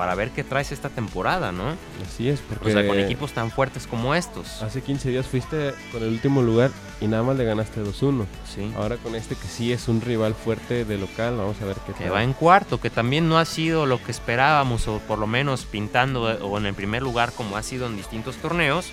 [0.01, 1.75] para ver qué traes esta temporada, ¿no?
[2.03, 4.63] Así es, porque O sea, con equipos tan fuertes como estos.
[4.63, 8.25] hace 15 días fuiste con el último lugar y nada más le ganaste 2-1.
[8.51, 8.73] Sí.
[8.75, 11.93] Ahora con este que sí es un rival fuerte de local, vamos a ver qué
[11.93, 12.13] Que tal.
[12.13, 15.65] va en cuarto, que también no ha sido lo que esperábamos, o por lo menos
[15.65, 18.87] pintando, o en el primer lugar como ha sido en distintos torneos.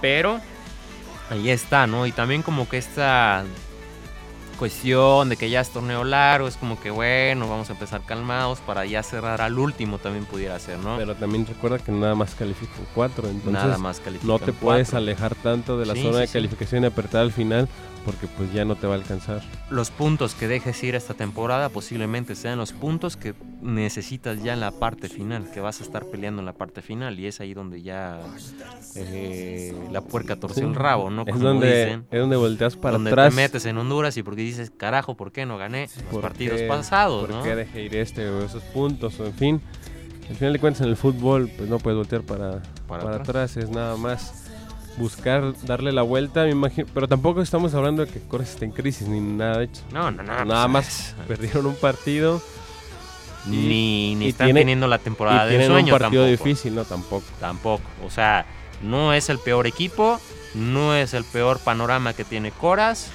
[0.00, 0.40] Pero
[1.28, 2.06] ahí está, ¿no?
[2.06, 3.44] Y también como que esta
[4.54, 8.60] cuestión de que ya es torneo largo, es como que bueno, vamos a empezar calmados
[8.60, 10.96] para ya cerrar al último también pudiera ser, ¿no?
[10.96, 14.98] Pero también recuerda que nada más califican 4, entonces Nada más no te puedes cuatro.
[14.98, 17.68] alejar tanto de la Sí, zona sí, de calificación y apretar al final
[18.04, 19.42] porque pues ya no te va a alcanzar.
[19.70, 24.60] los puntos que dejes ir esta temporada posiblemente sean los puntos que necesitas ya en
[24.60, 27.54] la parte final, que vas a estar peleando en la parte final y es ahí
[27.54, 28.20] donde ya
[28.96, 30.68] eh, la puerca torció Sí.
[30.68, 31.22] el rabo, ¿no?
[31.26, 32.06] es Como donde dicen.
[32.10, 33.30] es donde volteas para donde atrás.
[33.30, 36.60] te metes en Honduras y porque dices, carajo, ¿por qué no gané los ¿Por partidos
[36.60, 36.68] qué?
[36.68, 37.42] pasados, ¿Por no?
[37.42, 39.18] qué dejé ir este o esos puntos?
[39.20, 39.60] O en fin,
[40.28, 43.52] al final de cuentas en el fútbol pues no puedes voltear para, Para para, atrás.
[43.52, 43.56] atrás.
[43.56, 44.43] es nada más
[44.96, 48.70] buscar darle la vuelta, me imagino, pero tampoco estamos hablando de que Cores esté en
[48.72, 49.82] crisis ni nada de hecho.
[49.92, 50.44] No, no, no.
[50.44, 52.40] nada más perdieron un partido
[53.46, 56.44] y- Ni, ni y están tiene- teniendo la temporada de sueño un partido tampoco.
[56.48, 57.26] difícil, no tampoco.
[57.40, 57.82] Tampoco.
[58.06, 58.46] O sea,
[58.82, 60.20] no es el peor equipo,
[60.54, 63.10] no es el peor panorama que tiene Coras.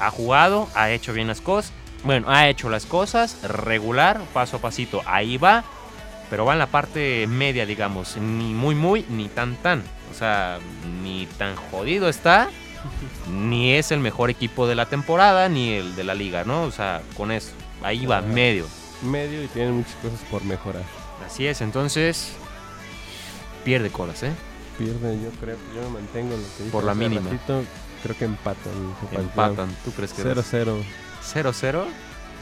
[0.00, 1.72] Ha jugado, ha hecho bien las cosas.
[2.04, 5.02] Bueno, ha hecho las cosas regular, paso a pasito.
[5.06, 5.64] Ahí va.
[6.28, 9.84] pero va en la parte media, digamos, ni muy muy ni tan tan.
[10.10, 10.58] O sea,
[11.02, 12.48] ni tan jodido está,
[13.30, 16.62] ni es el mejor equipo de la temporada, ni el de la liga, ¿no?
[16.62, 17.50] O sea, con eso,
[17.82, 18.26] ahí va, Ajá.
[18.26, 18.66] medio.
[19.02, 20.82] Medio y tienen muchas cosas por mejorar.
[21.26, 22.32] Así es, entonces
[23.64, 24.32] pierde colas, ¿eh?
[24.78, 27.30] Pierden, yo creo, yo me mantengo en lo que Por la mínima.
[27.30, 27.64] ratito,
[28.02, 28.72] creo que empatan.
[29.00, 29.22] partido.
[29.22, 30.82] Empatan, ¿tú crees que 0-0.
[31.34, 31.84] 0-0?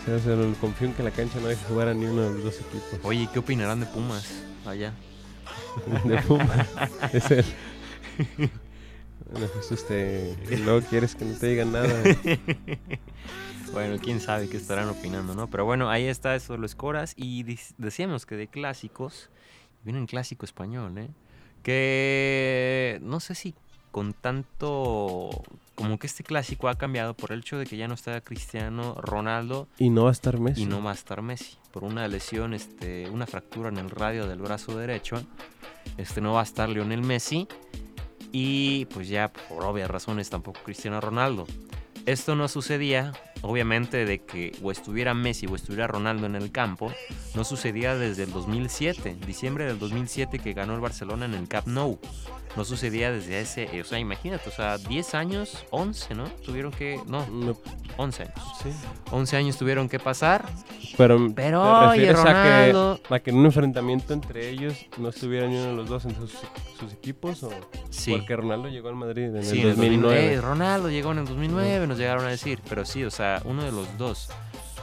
[0.07, 0.55] 0-0.
[0.61, 2.98] Confío en que la cancha no deje jugar a ni uno de los dos equipos.
[3.05, 4.29] Oye, ¿qué opinarán de Pumas
[4.66, 4.92] allá?
[6.04, 6.66] De Puma.
[7.12, 7.44] es él.
[9.30, 10.37] Bueno, pues este.
[10.64, 11.92] Luego quieres que no te digan nada.
[13.74, 15.48] Bueno, quién sabe qué estarán opinando, ¿no?
[15.48, 17.12] Pero bueno, ahí está eso de los coras.
[17.16, 17.42] Y
[17.76, 19.30] decíamos que de clásicos,
[19.82, 21.10] viene un clásico español, ¿eh?
[21.64, 23.52] Que no sé si
[23.90, 25.30] con tanto.
[25.74, 28.94] Como que este clásico ha cambiado por el hecho de que ya no está Cristiano
[29.00, 30.62] Ronaldo Y no va a estar Messi.
[30.62, 31.56] y no va a estar Messi.
[31.72, 35.16] Por una lesión, este, una fractura en el radio del brazo derecho.
[35.96, 37.48] Este no va a estar Lionel Messi.
[38.32, 41.46] Y pues ya por obvias razones tampoco Cristiano Ronaldo.
[42.06, 46.92] Esto no sucedía, obviamente, de que o estuviera Messi o estuviera Ronaldo en el campo.
[47.34, 51.66] No sucedía desde el 2007, diciembre del 2007 que ganó el Barcelona en el Camp
[51.66, 51.98] Nou.
[52.56, 56.24] No sucedía desde ese, eh, o sea, imagínate, o sea, 10 años, 11, ¿no?
[56.44, 57.56] Tuvieron que, no, No,
[57.96, 58.34] 11 años.
[58.62, 58.68] sí.
[59.10, 60.44] 11 años tuvieron que pasar,
[60.96, 65.48] Pero, pero ¿te refieres a que, a que en un enfrentamiento entre ellos no estuviera
[65.48, 66.32] ni uno de los dos en sus,
[66.78, 67.42] sus equipos?
[67.42, 67.50] ¿O
[67.90, 68.12] Sí.
[68.12, 70.00] Porque Ronaldo llegó al Madrid en Sí, el en el 2009.
[70.00, 70.34] 2009.
[70.34, 72.60] Eh, Ronaldo llegó en el 2009, nos llegaron a decir.
[72.68, 74.28] Pero sí, o sea, uno de los dos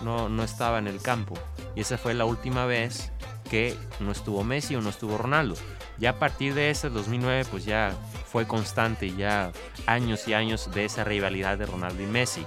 [0.01, 1.35] no, no estaba en el campo.
[1.75, 3.11] Y esa fue la última vez
[3.49, 5.55] que no estuvo Messi o no estuvo Ronaldo.
[6.01, 7.93] Ya a partir de ese 2009, pues ya
[8.25, 9.51] fue constante, ya
[9.85, 12.43] años y años de esa rivalidad de Ronaldo y Messi.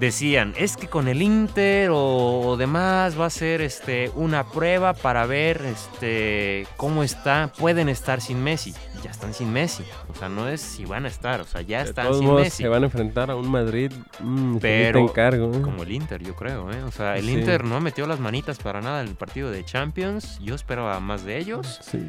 [0.00, 5.26] Decían, es que con el Inter o, demás va a ser este, una prueba para
[5.26, 7.52] ver este, cómo está.
[7.58, 8.74] Pueden estar sin Messi.
[9.02, 9.84] Ya están sin Messi.
[10.12, 12.26] O sea, no es si van a estar, o sea, ya de están todos sin
[12.26, 12.62] modos, Messi.
[12.64, 13.92] se van a enfrentar a un Madrid.
[14.20, 15.54] Mm, Pero, encargo.
[15.54, 15.62] ¿eh?
[15.62, 16.82] Como el Inter, yo creo, ¿eh?
[16.82, 17.32] O sea, el Sí.
[17.38, 20.38] Inter no metió las manitas para nada en el partido de Champions.
[20.40, 21.78] Yo esperaba más de ellos.
[21.82, 22.08] Sí.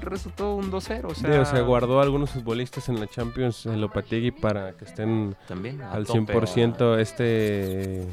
[0.00, 3.66] Resultó un 2-0, o Sí, sea, o sea, guardó a algunos futbolistas en la Champions,
[3.66, 8.06] el Lopategui, para que estén también al tope, 100% este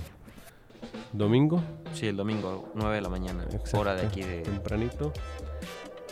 [1.13, 1.61] domingo,
[1.93, 4.41] Sí, el domingo, 9 de la mañana, Exacto, hora de aquí de...
[4.41, 5.11] tempranito.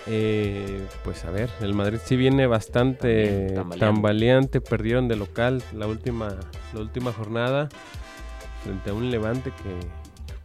[0.05, 3.79] Eh, pues a ver, el Madrid sí viene bastante tambaleante.
[3.79, 6.35] tambaleante, perdieron de local la última,
[6.73, 7.67] la última jornada
[8.63, 9.75] frente a un Levante que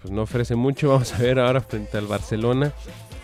[0.00, 0.88] pues no ofrece mucho.
[0.90, 2.72] Vamos a ver ahora frente al Barcelona,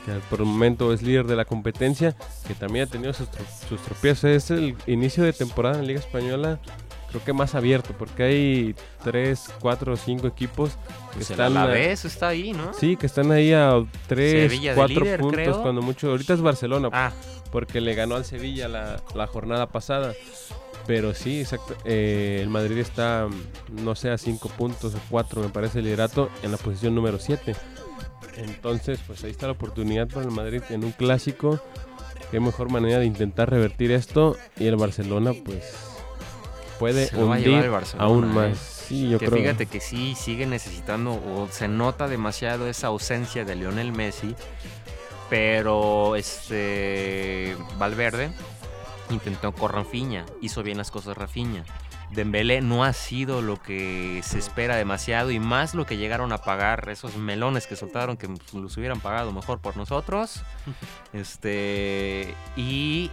[0.04, 2.14] que por el momento es líder de la competencia,
[2.46, 3.28] que también ha tenido sus,
[3.68, 4.24] sus tropiezos.
[4.24, 6.60] Es el inicio de temporada en la Liga Española,
[7.08, 11.56] creo que más abierto, porque hay 3, 4 o 5 equipos que Pues el están...
[11.56, 12.72] a- Alavés está ahí, ¿no?
[12.74, 15.62] Sí, que están ahí a 3, Sevilla 4 líder, puntos creo.
[15.62, 16.10] cuando mucho.
[16.10, 17.12] Ahorita es Barcelona, Ah,
[17.50, 20.12] porque le ganó al Sevilla la, la jornada pasada.
[20.86, 21.76] Pero sí, exacto.
[21.84, 23.26] eh, el Madrid está,
[23.82, 27.18] no sé, a 5 puntos o 4, me parece, el liderato en la posición número
[27.18, 27.54] 7.
[28.36, 31.60] Entonces, pues ahí está la oportunidad para el Madrid en un clásico.
[32.30, 34.36] Qué mejor manera de intentar revertir esto.
[34.58, 35.64] Y el Barcelona, pues,
[36.78, 38.04] puede se lo va a llevar hundir el Barcelona.
[38.08, 38.34] aún ¿eh?
[38.34, 38.58] más.
[38.58, 39.38] Sí, yo que creo.
[39.38, 44.34] fíjate que sí sigue necesitando o se nota demasiado esa ausencia de Lionel Messi,
[45.28, 48.30] pero este Valverde
[49.10, 51.64] intentó con Rafinha, hizo bien las cosas Rafinha.
[52.10, 56.38] Dembélé no ha sido lo que se espera demasiado y más lo que llegaron a
[56.38, 60.42] pagar esos melones que soltaron que los hubieran pagado mejor por nosotros.
[61.12, 63.10] Este y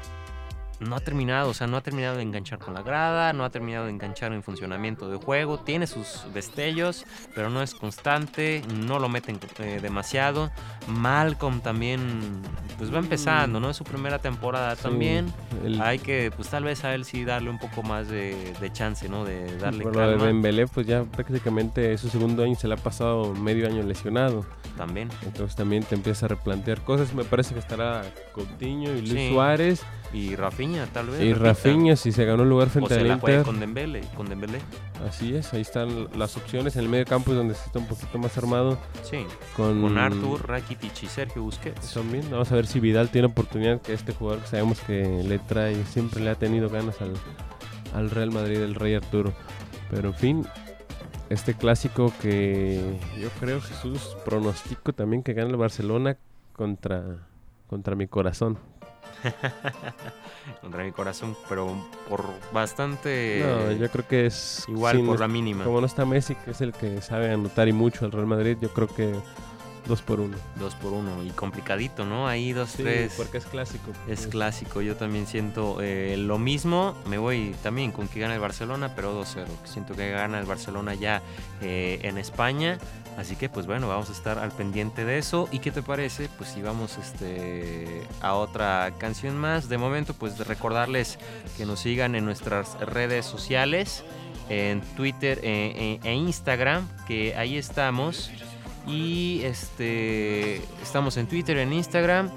[0.79, 3.49] no ha terminado, o sea, no ha terminado de enganchar con la grada, no ha
[3.49, 8.99] terminado de enganchar en funcionamiento de juego, tiene sus destellos, pero no es constante, no
[8.99, 10.51] lo meten eh, demasiado.
[10.87, 12.41] Malcolm también,
[12.77, 13.69] pues va empezando, ¿no?
[13.69, 15.31] Es su primera temporada Sí, también.
[15.63, 18.71] el- Hay que, pues tal vez a él sí darle un poco más de, de
[18.73, 19.25] chance, ¿no?
[19.25, 22.73] De darle Por lo de calma Dembélé, pues ya prácticamente su segundo año se le
[22.73, 24.45] ha pasado medio año lesionado.
[24.77, 25.09] también.
[25.23, 27.13] Entonces también te empieza a replantear cosas.
[27.13, 28.03] Me parece que estará
[28.33, 29.29] Coutinho y Luis Sí.
[29.29, 29.81] Suárez
[30.15, 31.21] Y Rafinha, tal vez.
[31.21, 31.33] y.
[31.33, 33.43] Rafinha si se ganó el lugar O frente se al la Inter.
[33.43, 34.59] con Dembélé, con Dembélé.
[35.07, 36.77] Así es, ahí están las opciones.
[36.77, 39.25] En el medio campo es donde se está un poquito más armado Sí,
[39.57, 41.93] con, con Arthur, Rakitic y Sergio Busquets.
[41.93, 45.37] También vamos a ver si Vidal tiene oportunidad que este jugador que sabemos que le
[45.39, 47.13] trae, siempre le ha tenido ganas al,
[47.93, 49.33] al Real Madrid, el Rey Arturo.
[49.91, 50.47] Pero en fin,
[51.29, 52.79] este clásico que
[53.21, 56.17] yo creo, Jesús, pronostico también que gana el Barcelona
[56.53, 57.27] contra,
[57.67, 58.57] contra mi corazón.
[60.61, 61.73] contra mi corazón, pero
[62.09, 65.63] por bastante no, yo creo que es igual sin- por la mínima.
[65.63, 68.57] como no está Messi, que es el que sabe anotar y mucho al Real Madrid,
[68.61, 69.13] yo creo que
[69.87, 70.37] Dos por uno.
[70.55, 71.23] Dos por uno.
[71.23, 72.27] Y complicadito, ¿no?
[72.27, 73.13] Ahí dos, Sí, tres.
[73.15, 73.91] porque es clásico.
[74.07, 76.95] Es clásico, yo también siento eh, lo mismo.
[77.07, 79.45] Me voy también con que gana el Barcelona, pero 2-0.
[79.63, 81.21] Siento que gana el Barcelona ya
[81.61, 82.79] eh, en España.
[83.17, 85.47] Así que, pues bueno, vamos a estar al pendiente de eso.
[85.51, 86.29] ¿Y qué te parece?
[86.37, 89.69] Pues si vamos este, a otra canción más.
[89.69, 91.17] De momento, pues recordarles
[91.57, 94.03] que nos sigan en nuestras redes sociales,
[94.49, 98.31] en Twitter eh, eh, e Instagram, que ahí estamos.
[98.87, 102.31] Y este estamos en Twitter, en Instagram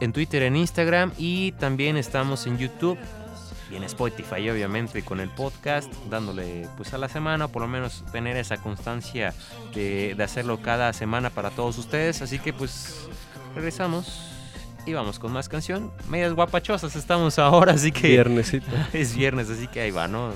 [0.00, 2.98] en Twitter, en Instagram y también estamos en YouTube
[3.70, 8.04] y en Spotify, obviamente, con el podcast, dándole pues a la semana, por lo menos
[8.12, 9.34] tener esa constancia
[9.74, 12.22] de, de hacerlo cada semana para todos ustedes.
[12.22, 13.08] Así que pues
[13.54, 14.30] regresamos
[14.84, 15.90] y vamos con más canción.
[16.08, 18.70] Medias guapachosas estamos ahora, así que Viernesito.
[18.92, 20.32] es viernes, así que ahí va, ¿no?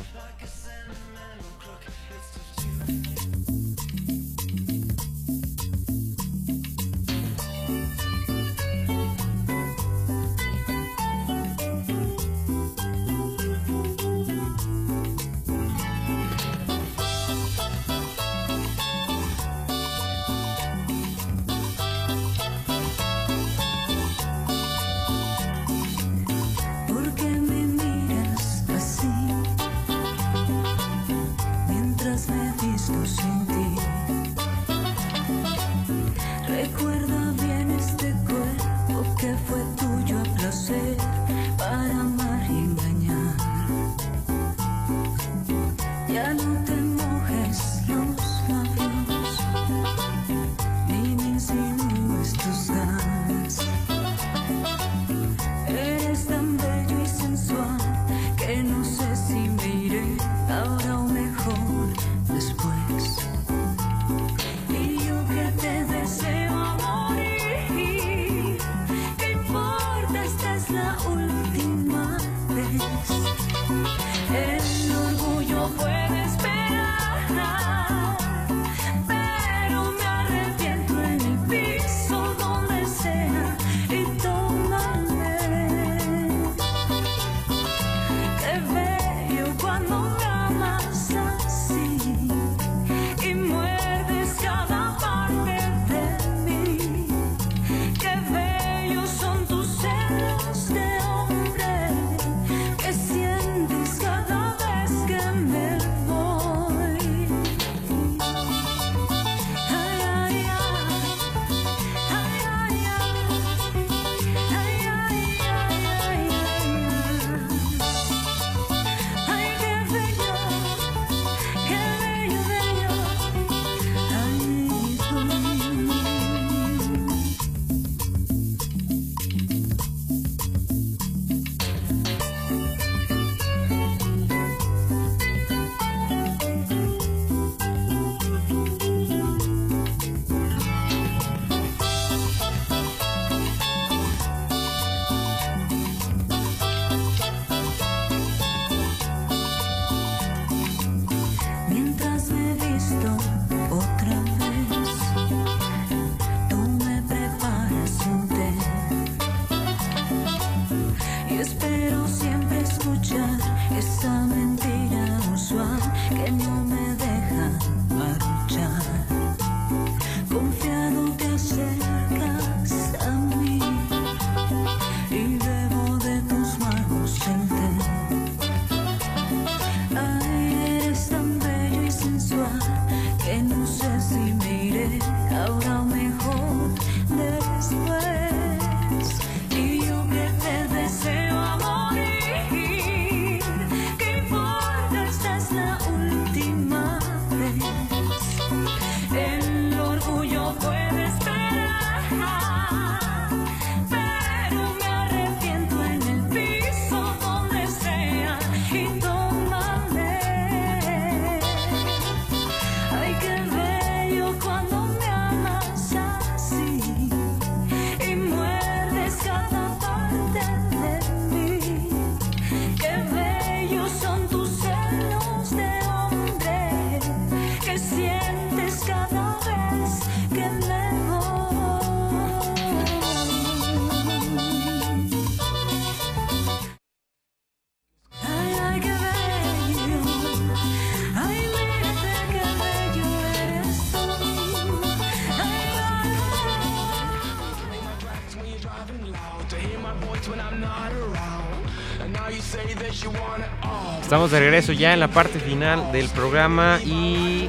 [254.11, 257.49] Estamos de regreso ya en la parte final del programa y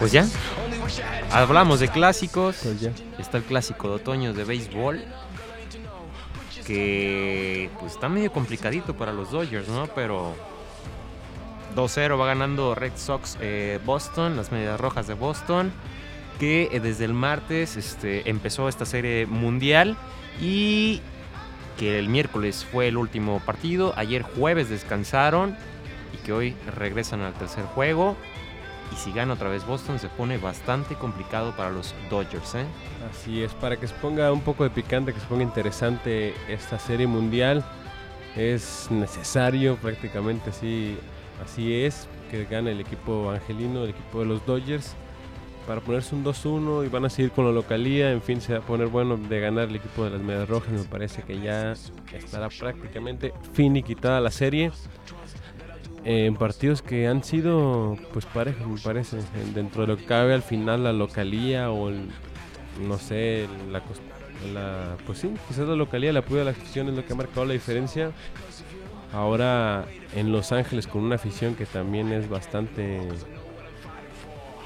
[0.00, 0.26] pues ya
[1.30, 2.58] hablamos de clásicos.
[2.64, 2.90] Pues ya.
[3.16, 5.04] Está el clásico de otoño de béisbol
[6.66, 9.86] que pues está medio complicadito para los Dodgers, ¿no?
[9.94, 10.34] Pero
[11.76, 15.70] 2-0 va ganando Red Sox eh, Boston, las medias rojas de Boston,
[16.40, 19.96] que eh, desde el martes este, empezó esta serie mundial
[20.40, 21.02] y
[21.80, 25.56] que el miércoles fue el último partido, ayer jueves descansaron
[26.12, 28.18] y que hoy regresan al tercer juego.
[28.92, 32.66] Y si gana otra vez Boston se pone bastante complicado para los Dodgers, ¿eh?
[33.10, 36.78] Así es, para que se ponga un poco de picante, que se ponga interesante esta
[36.78, 37.64] serie mundial,
[38.36, 40.98] es necesario prácticamente así,
[41.42, 44.96] así es, que gane el equipo angelino, el equipo de los Dodgers,
[45.70, 48.58] para ponerse un 2-1 y van a seguir con la localía, en fin, se va
[48.58, 51.74] a poner bueno de ganar el equipo de las Medias Rojas, me parece que ya
[52.12, 54.72] estará prácticamente finiquitada la serie.
[56.04, 60.06] Eh, En partidos que han sido pues parejos me parece En- dentro de lo que
[60.06, 62.08] cabe al final la localía o el,
[62.88, 63.80] no sé, la,
[64.52, 67.16] la- pues sí, quizás la localidad, el apoyo de la afición es lo que ha
[67.16, 68.10] marcado la diferencia.
[69.12, 69.84] Ahora
[70.16, 73.02] en Los Ángeles con una afición que también es bastante,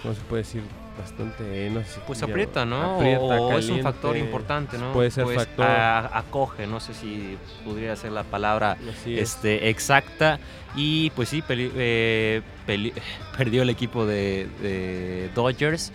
[0.00, 0.62] ¿cómo se puede decir?
[0.98, 2.00] Bastante, no sé.
[2.06, 2.94] Pues aprieta, ¿no?
[2.96, 4.92] aprieta, o es un factor importante, ¿no?
[4.92, 5.66] Puede ser Pues, factor.
[5.66, 9.34] a- acoge, no sé si podría ser la palabra Así es.
[9.34, 10.38] este, exacta.
[10.76, 12.92] Y pues sí, peli- eh, peli-
[13.36, 15.92] perdió el equipo de, de Dodgers.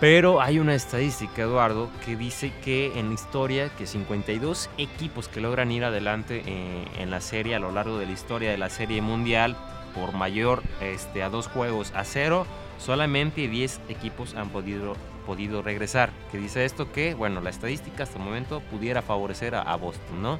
[0.00, 5.40] Pero hay una estadística, Eduardo, que dice que en la historia, que 52 equipos que
[5.40, 8.70] logran ir adelante eh, en la serie a lo largo de la historia de la
[8.70, 9.56] serie mundial,
[9.96, 12.46] por mayor este, a dos juegos a cero,
[12.78, 14.94] solamente 10 equipos han podido,
[15.26, 16.10] podido regresar.
[16.32, 20.22] Que dice esto que, bueno, la estadística hasta el momento pudiera favorecer a, a Boston,
[20.22, 20.38] ¿no?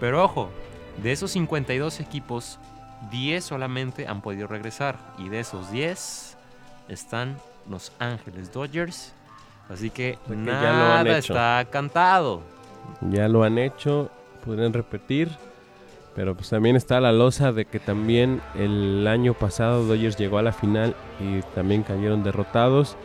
[0.00, 0.50] Pero ojo,
[1.02, 2.58] de esos 52 equipos,
[3.10, 4.98] 10 solamente han podido regresar.
[5.18, 6.36] Y de esos 10
[6.88, 7.36] están
[7.68, 9.12] Los Ángeles Dodgers.
[9.68, 11.32] Así que O sea que ya lo han nada hecho.
[11.32, 12.42] está cantado.
[13.10, 14.10] Ya lo han hecho,
[14.44, 15.30] podrían repetir.
[16.14, 20.42] Pero pues también está la losa de que también el año pasado Dodgers llegó a
[20.42, 22.96] la final y también cayeron derrotados.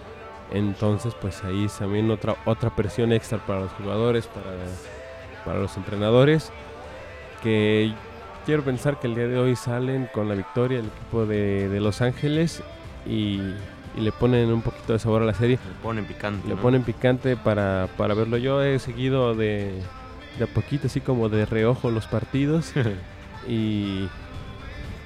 [0.52, 4.56] Entonces pues ahí es también otra, otra presión extra para los jugadores, para,
[5.46, 6.52] para los entrenadores.
[7.42, 7.94] Que
[8.46, 11.80] quiero pensar que el día de hoy salen con la victoria el equipo de, de
[11.80, 12.62] Los Ángeles
[13.06, 13.40] y,
[13.98, 15.60] y le ponen un poquito de sabor a la serie.
[15.66, 16.48] Le ponen picante.
[16.48, 16.62] Le ¿no?
[16.62, 18.38] ponen picante para, para verlo.
[18.38, 19.82] Yo he seguido de,
[20.38, 22.74] de a poquito, así como de reojo los partidos.
[23.48, 24.12] y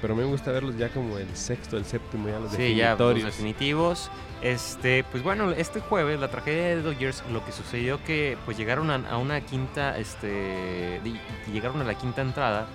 [0.00, 3.14] Pero me gusta verlos ya como el sexto, el séptimo, ya los Sí, ya los
[3.14, 3.24] definitorios.
[3.24, 4.12] definitivos.
[4.40, 8.90] Este, pues bueno, este jueves la tragedia de Dodgers, lo que sucedió que pues llegaron
[8.90, 11.00] a, a una quinta, este,
[11.46, 12.74] llegaron a la quinta entrada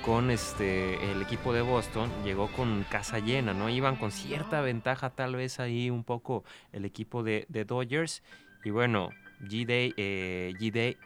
[0.00, 3.68] con este el equipo de Boston, llegó con casa llena, ¿no?
[3.68, 8.22] Iban con cierta ventaja tal vez ahí un poco el equipo de, de Dodgers
[8.64, 10.96] y bueno, G-Day, eh, G-Day,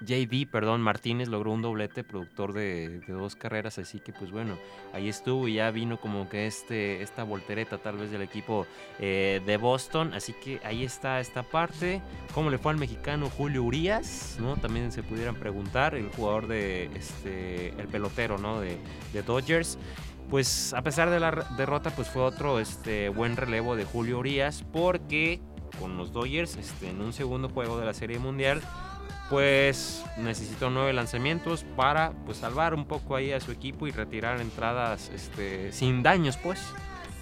[0.00, 4.58] JD, perdón, Martínez logró un doblete, productor de, dos carreras, así que pues bueno,
[4.92, 8.66] ahí estuvo y ya vino como que este, esta voltereta tal vez del equipo
[8.98, 12.02] eh, de Boston, así que ahí está esta parte,
[12.34, 14.56] cómo le fue al mexicano Julio Urias, ¿no?
[14.56, 18.60] También se pudieran preguntar, el jugador de, este, el pelotero, ¿no?
[18.60, 18.76] De,
[19.12, 19.78] de Dodgers.
[20.30, 24.64] Pues a pesar de la derrota, pues fue otro este, buen relevo de Julio Urias,
[24.72, 25.40] porque
[25.78, 28.62] con los Dodgers, este, en un segundo juego de la Serie Mundial,
[29.30, 34.40] pues necesitó nueve lanzamientos para pues salvar un poco ahí a su equipo y retirar
[34.40, 36.60] entradas este sin daños pues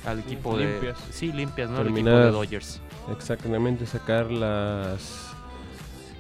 [0.04, 0.98] al equipo de limpias.
[1.10, 2.24] sí limpias no al equipo Terminar.
[2.24, 2.80] de Dodgers
[3.16, 5.28] Exactamente, sacar las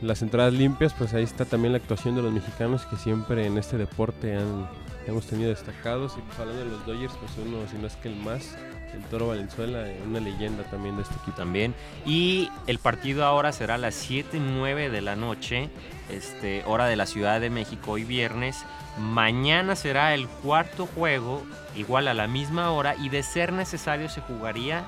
[0.02, 3.56] las entradas limpias, pues ahí está también la actuación de los mexicanos que siempre en
[3.56, 4.68] este deporte han,
[5.06, 6.14] hemos tenido destacados.
[6.18, 8.56] Y pues hablando de los Dodgers, pues uno, si no es que el más,
[8.94, 11.36] el Toro Valenzuela, eh, una leyenda también de este equipo.
[11.36, 11.74] también
[12.04, 15.70] y el partido ahora será a las 7 9 de la noche
[16.10, 18.64] este hora de la Ciudad de México hoy viernes
[18.98, 21.42] mañana será el cuarto juego
[21.76, 24.84] igual a la misma hora y de ser necesario se jugaría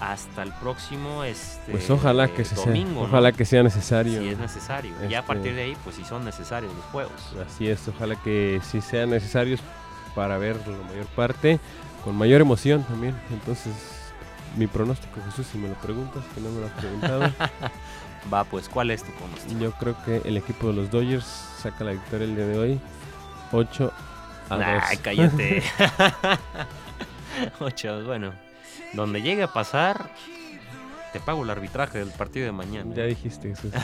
[0.00, 3.06] hasta el próximo este Pues ojalá que se sea, domingo, ¿no?
[3.08, 4.20] ojalá que sea necesario.
[4.20, 4.92] si es necesario.
[5.08, 7.12] Ya a Este- partir de ahí, pues si son necesarios los juegos.
[7.44, 9.60] Así es, ojalá que sí sean necesarios
[10.14, 11.60] para ver la mayor parte,
[12.04, 13.14] con mayor emoción también.
[13.30, 13.72] Entonces,
[14.56, 17.32] mi pronóstico, Jesús, si me lo preguntas, que no me lo has preguntado,
[18.32, 19.58] Va, pues, ¿cuál es tu pronóstico?
[19.60, 22.80] yo creo que el equipo de los Dodgers saca la victoria el día de hoy,
[23.52, 23.92] 8
[24.50, 24.64] a 2.
[24.82, 25.62] Ay, cállate.
[27.60, 28.32] Ocho, bueno.
[28.92, 30.10] Donde llegue a pasar,
[31.12, 32.94] te pago el arbitraje del partido de mañana.
[32.94, 33.72] Ya dijiste Jesús.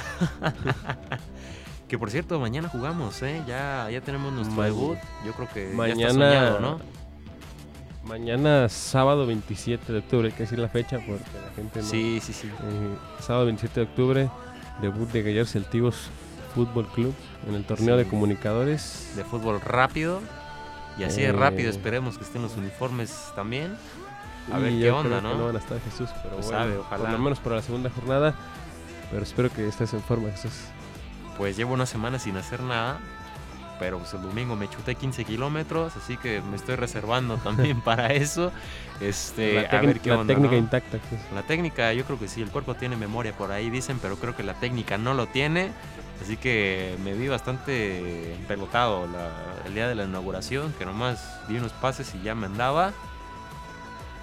[1.88, 3.42] Que por cierto, mañana jugamos, ¿eh?
[3.46, 4.98] Ya, ya tenemos nuestro Ma- debut.
[5.24, 6.80] Yo creo que ya Mañana, está soñado, ¿no?
[8.04, 11.86] mañana sábado 27 de octubre, hay que decir la fecha porque la gente no...
[11.86, 12.48] Sí, sí, sí.
[12.48, 14.30] Eh, sábado 27 de octubre,
[14.82, 16.10] debut de Gallardos Celtivos
[16.54, 17.14] Fútbol Club
[17.48, 18.04] en el torneo Sí.
[18.04, 19.12] de comunicadores.
[19.16, 20.20] De fútbol rápido.
[20.98, 21.32] Y así de Eh.
[21.32, 23.74] rápido esperemos que estén los uniformes también.
[24.52, 25.34] A ver qué onda, ¿no?
[25.36, 27.02] no van a estar Jesús, pero Pues bueno, sabe, ojalá.
[27.04, 28.34] por lo menos para la segunda jornada.
[29.10, 30.52] Pero espero que estés en forma, Jesús.
[31.38, 32.98] Pues llevo una semana sin hacer nada.
[33.80, 38.12] Pero pues el domingo me chuté 15 kilómetros, así que me estoy reservando también para
[38.12, 38.52] eso.
[39.00, 40.32] Este, la a técnica- ver qué la onda.
[40.32, 40.58] técnica ¿no?
[40.58, 40.98] intacta.
[41.34, 44.36] La técnica, yo creo que sí, el cuerpo tiene memoria por ahí, dicen, pero creo
[44.36, 45.72] que la técnica no lo tiene.
[46.22, 49.08] Así que me vi bastante pelotado
[49.66, 52.92] el día de la inauguración, que nomás di unos pases y ya me andaba.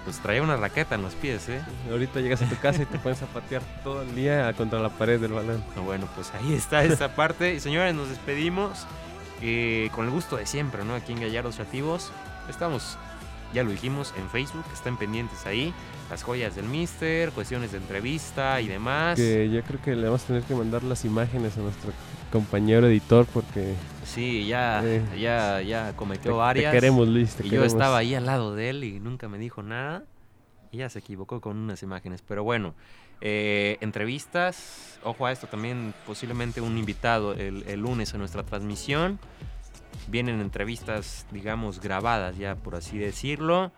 [0.04, 1.62] Pues traía una raqueta en los pies, ¿eh?
[1.90, 4.88] Ahorita llegas a tu casa y te pones a patear todo el día contra la
[4.88, 5.62] pared del balón.
[5.76, 7.54] No, Bueno, pues ahí está esa parte.
[7.54, 8.86] Y señores, nos despedimos
[9.42, 10.94] eh, con el gusto de siempre, ¿no?
[10.94, 12.10] Aquí en Gallardos Creativos.
[12.48, 12.98] Estamos,
[13.52, 15.72] ya lo dijimos, en Facebook, estén pendientes ahí.
[16.10, 19.16] Las joyas del Mister, cuestiones de entrevista y demás.
[19.16, 21.90] Que yo creo que le vamos a tener que mandar las imágenes a nuestro
[22.30, 23.74] compañero editor porque
[24.04, 26.72] Sí, ya, Eh, ya, ya cometió te, varias.
[26.72, 27.34] te queremos, Luis.
[27.34, 27.72] te y yo queremos.
[27.72, 30.02] estaba ahí al lado de él y nunca me dijo nada.
[30.70, 32.22] Y ya se equivocó con unas imágenes.
[32.26, 32.74] Pero bueno,
[33.22, 34.98] eh, entrevistas.
[35.04, 39.18] Ojo a esto también, posiblemente un invitado el, el lunes a nuestra transmisión.
[40.08, 43.72] Vienen entrevistas, digamos, grabadas ya, por así decirlo.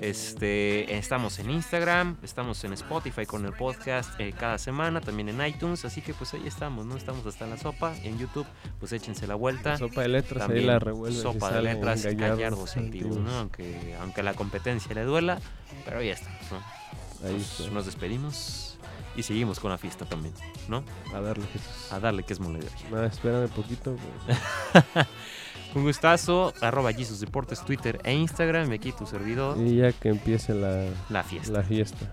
[0.00, 5.44] Este, estamos en Instagram, estamos en Spotify con el podcast eh, cada semana, también en
[5.46, 5.84] iTunes.
[5.84, 6.96] Así que pues ahí estamos, ¿no?
[6.96, 7.94] Estamos hasta la sopa.
[8.02, 8.46] En YouTube,
[8.78, 9.76] pues échense la vuelta.
[9.78, 11.16] Sopa de letras, ahí También la revuelve.
[11.16, 13.30] sopa de letras gallardos antiguos, ¿no?
[13.38, 15.38] Aunque, aunque la competencia le duela,
[15.84, 17.26] pero ahí estamos, ¿no?
[17.26, 17.72] Ahí Nos- está.
[17.72, 18.78] nos despedimos
[19.16, 20.32] y seguimos con la fiesta también,
[20.68, 20.84] ¿no?
[21.14, 21.92] A darle, Jesús.
[21.92, 22.72] A darle que es mole de hoy.
[22.92, 23.92] Nada, espérame poquito.
[23.92, 25.06] güey.
[25.74, 30.08] Un gustazo, arroba Jesus Deportes, Twitter e Instagram, y aquí tu servidor, Y ya que
[30.08, 31.52] empiece la, la fiesta.
[31.52, 32.06] la fiesta.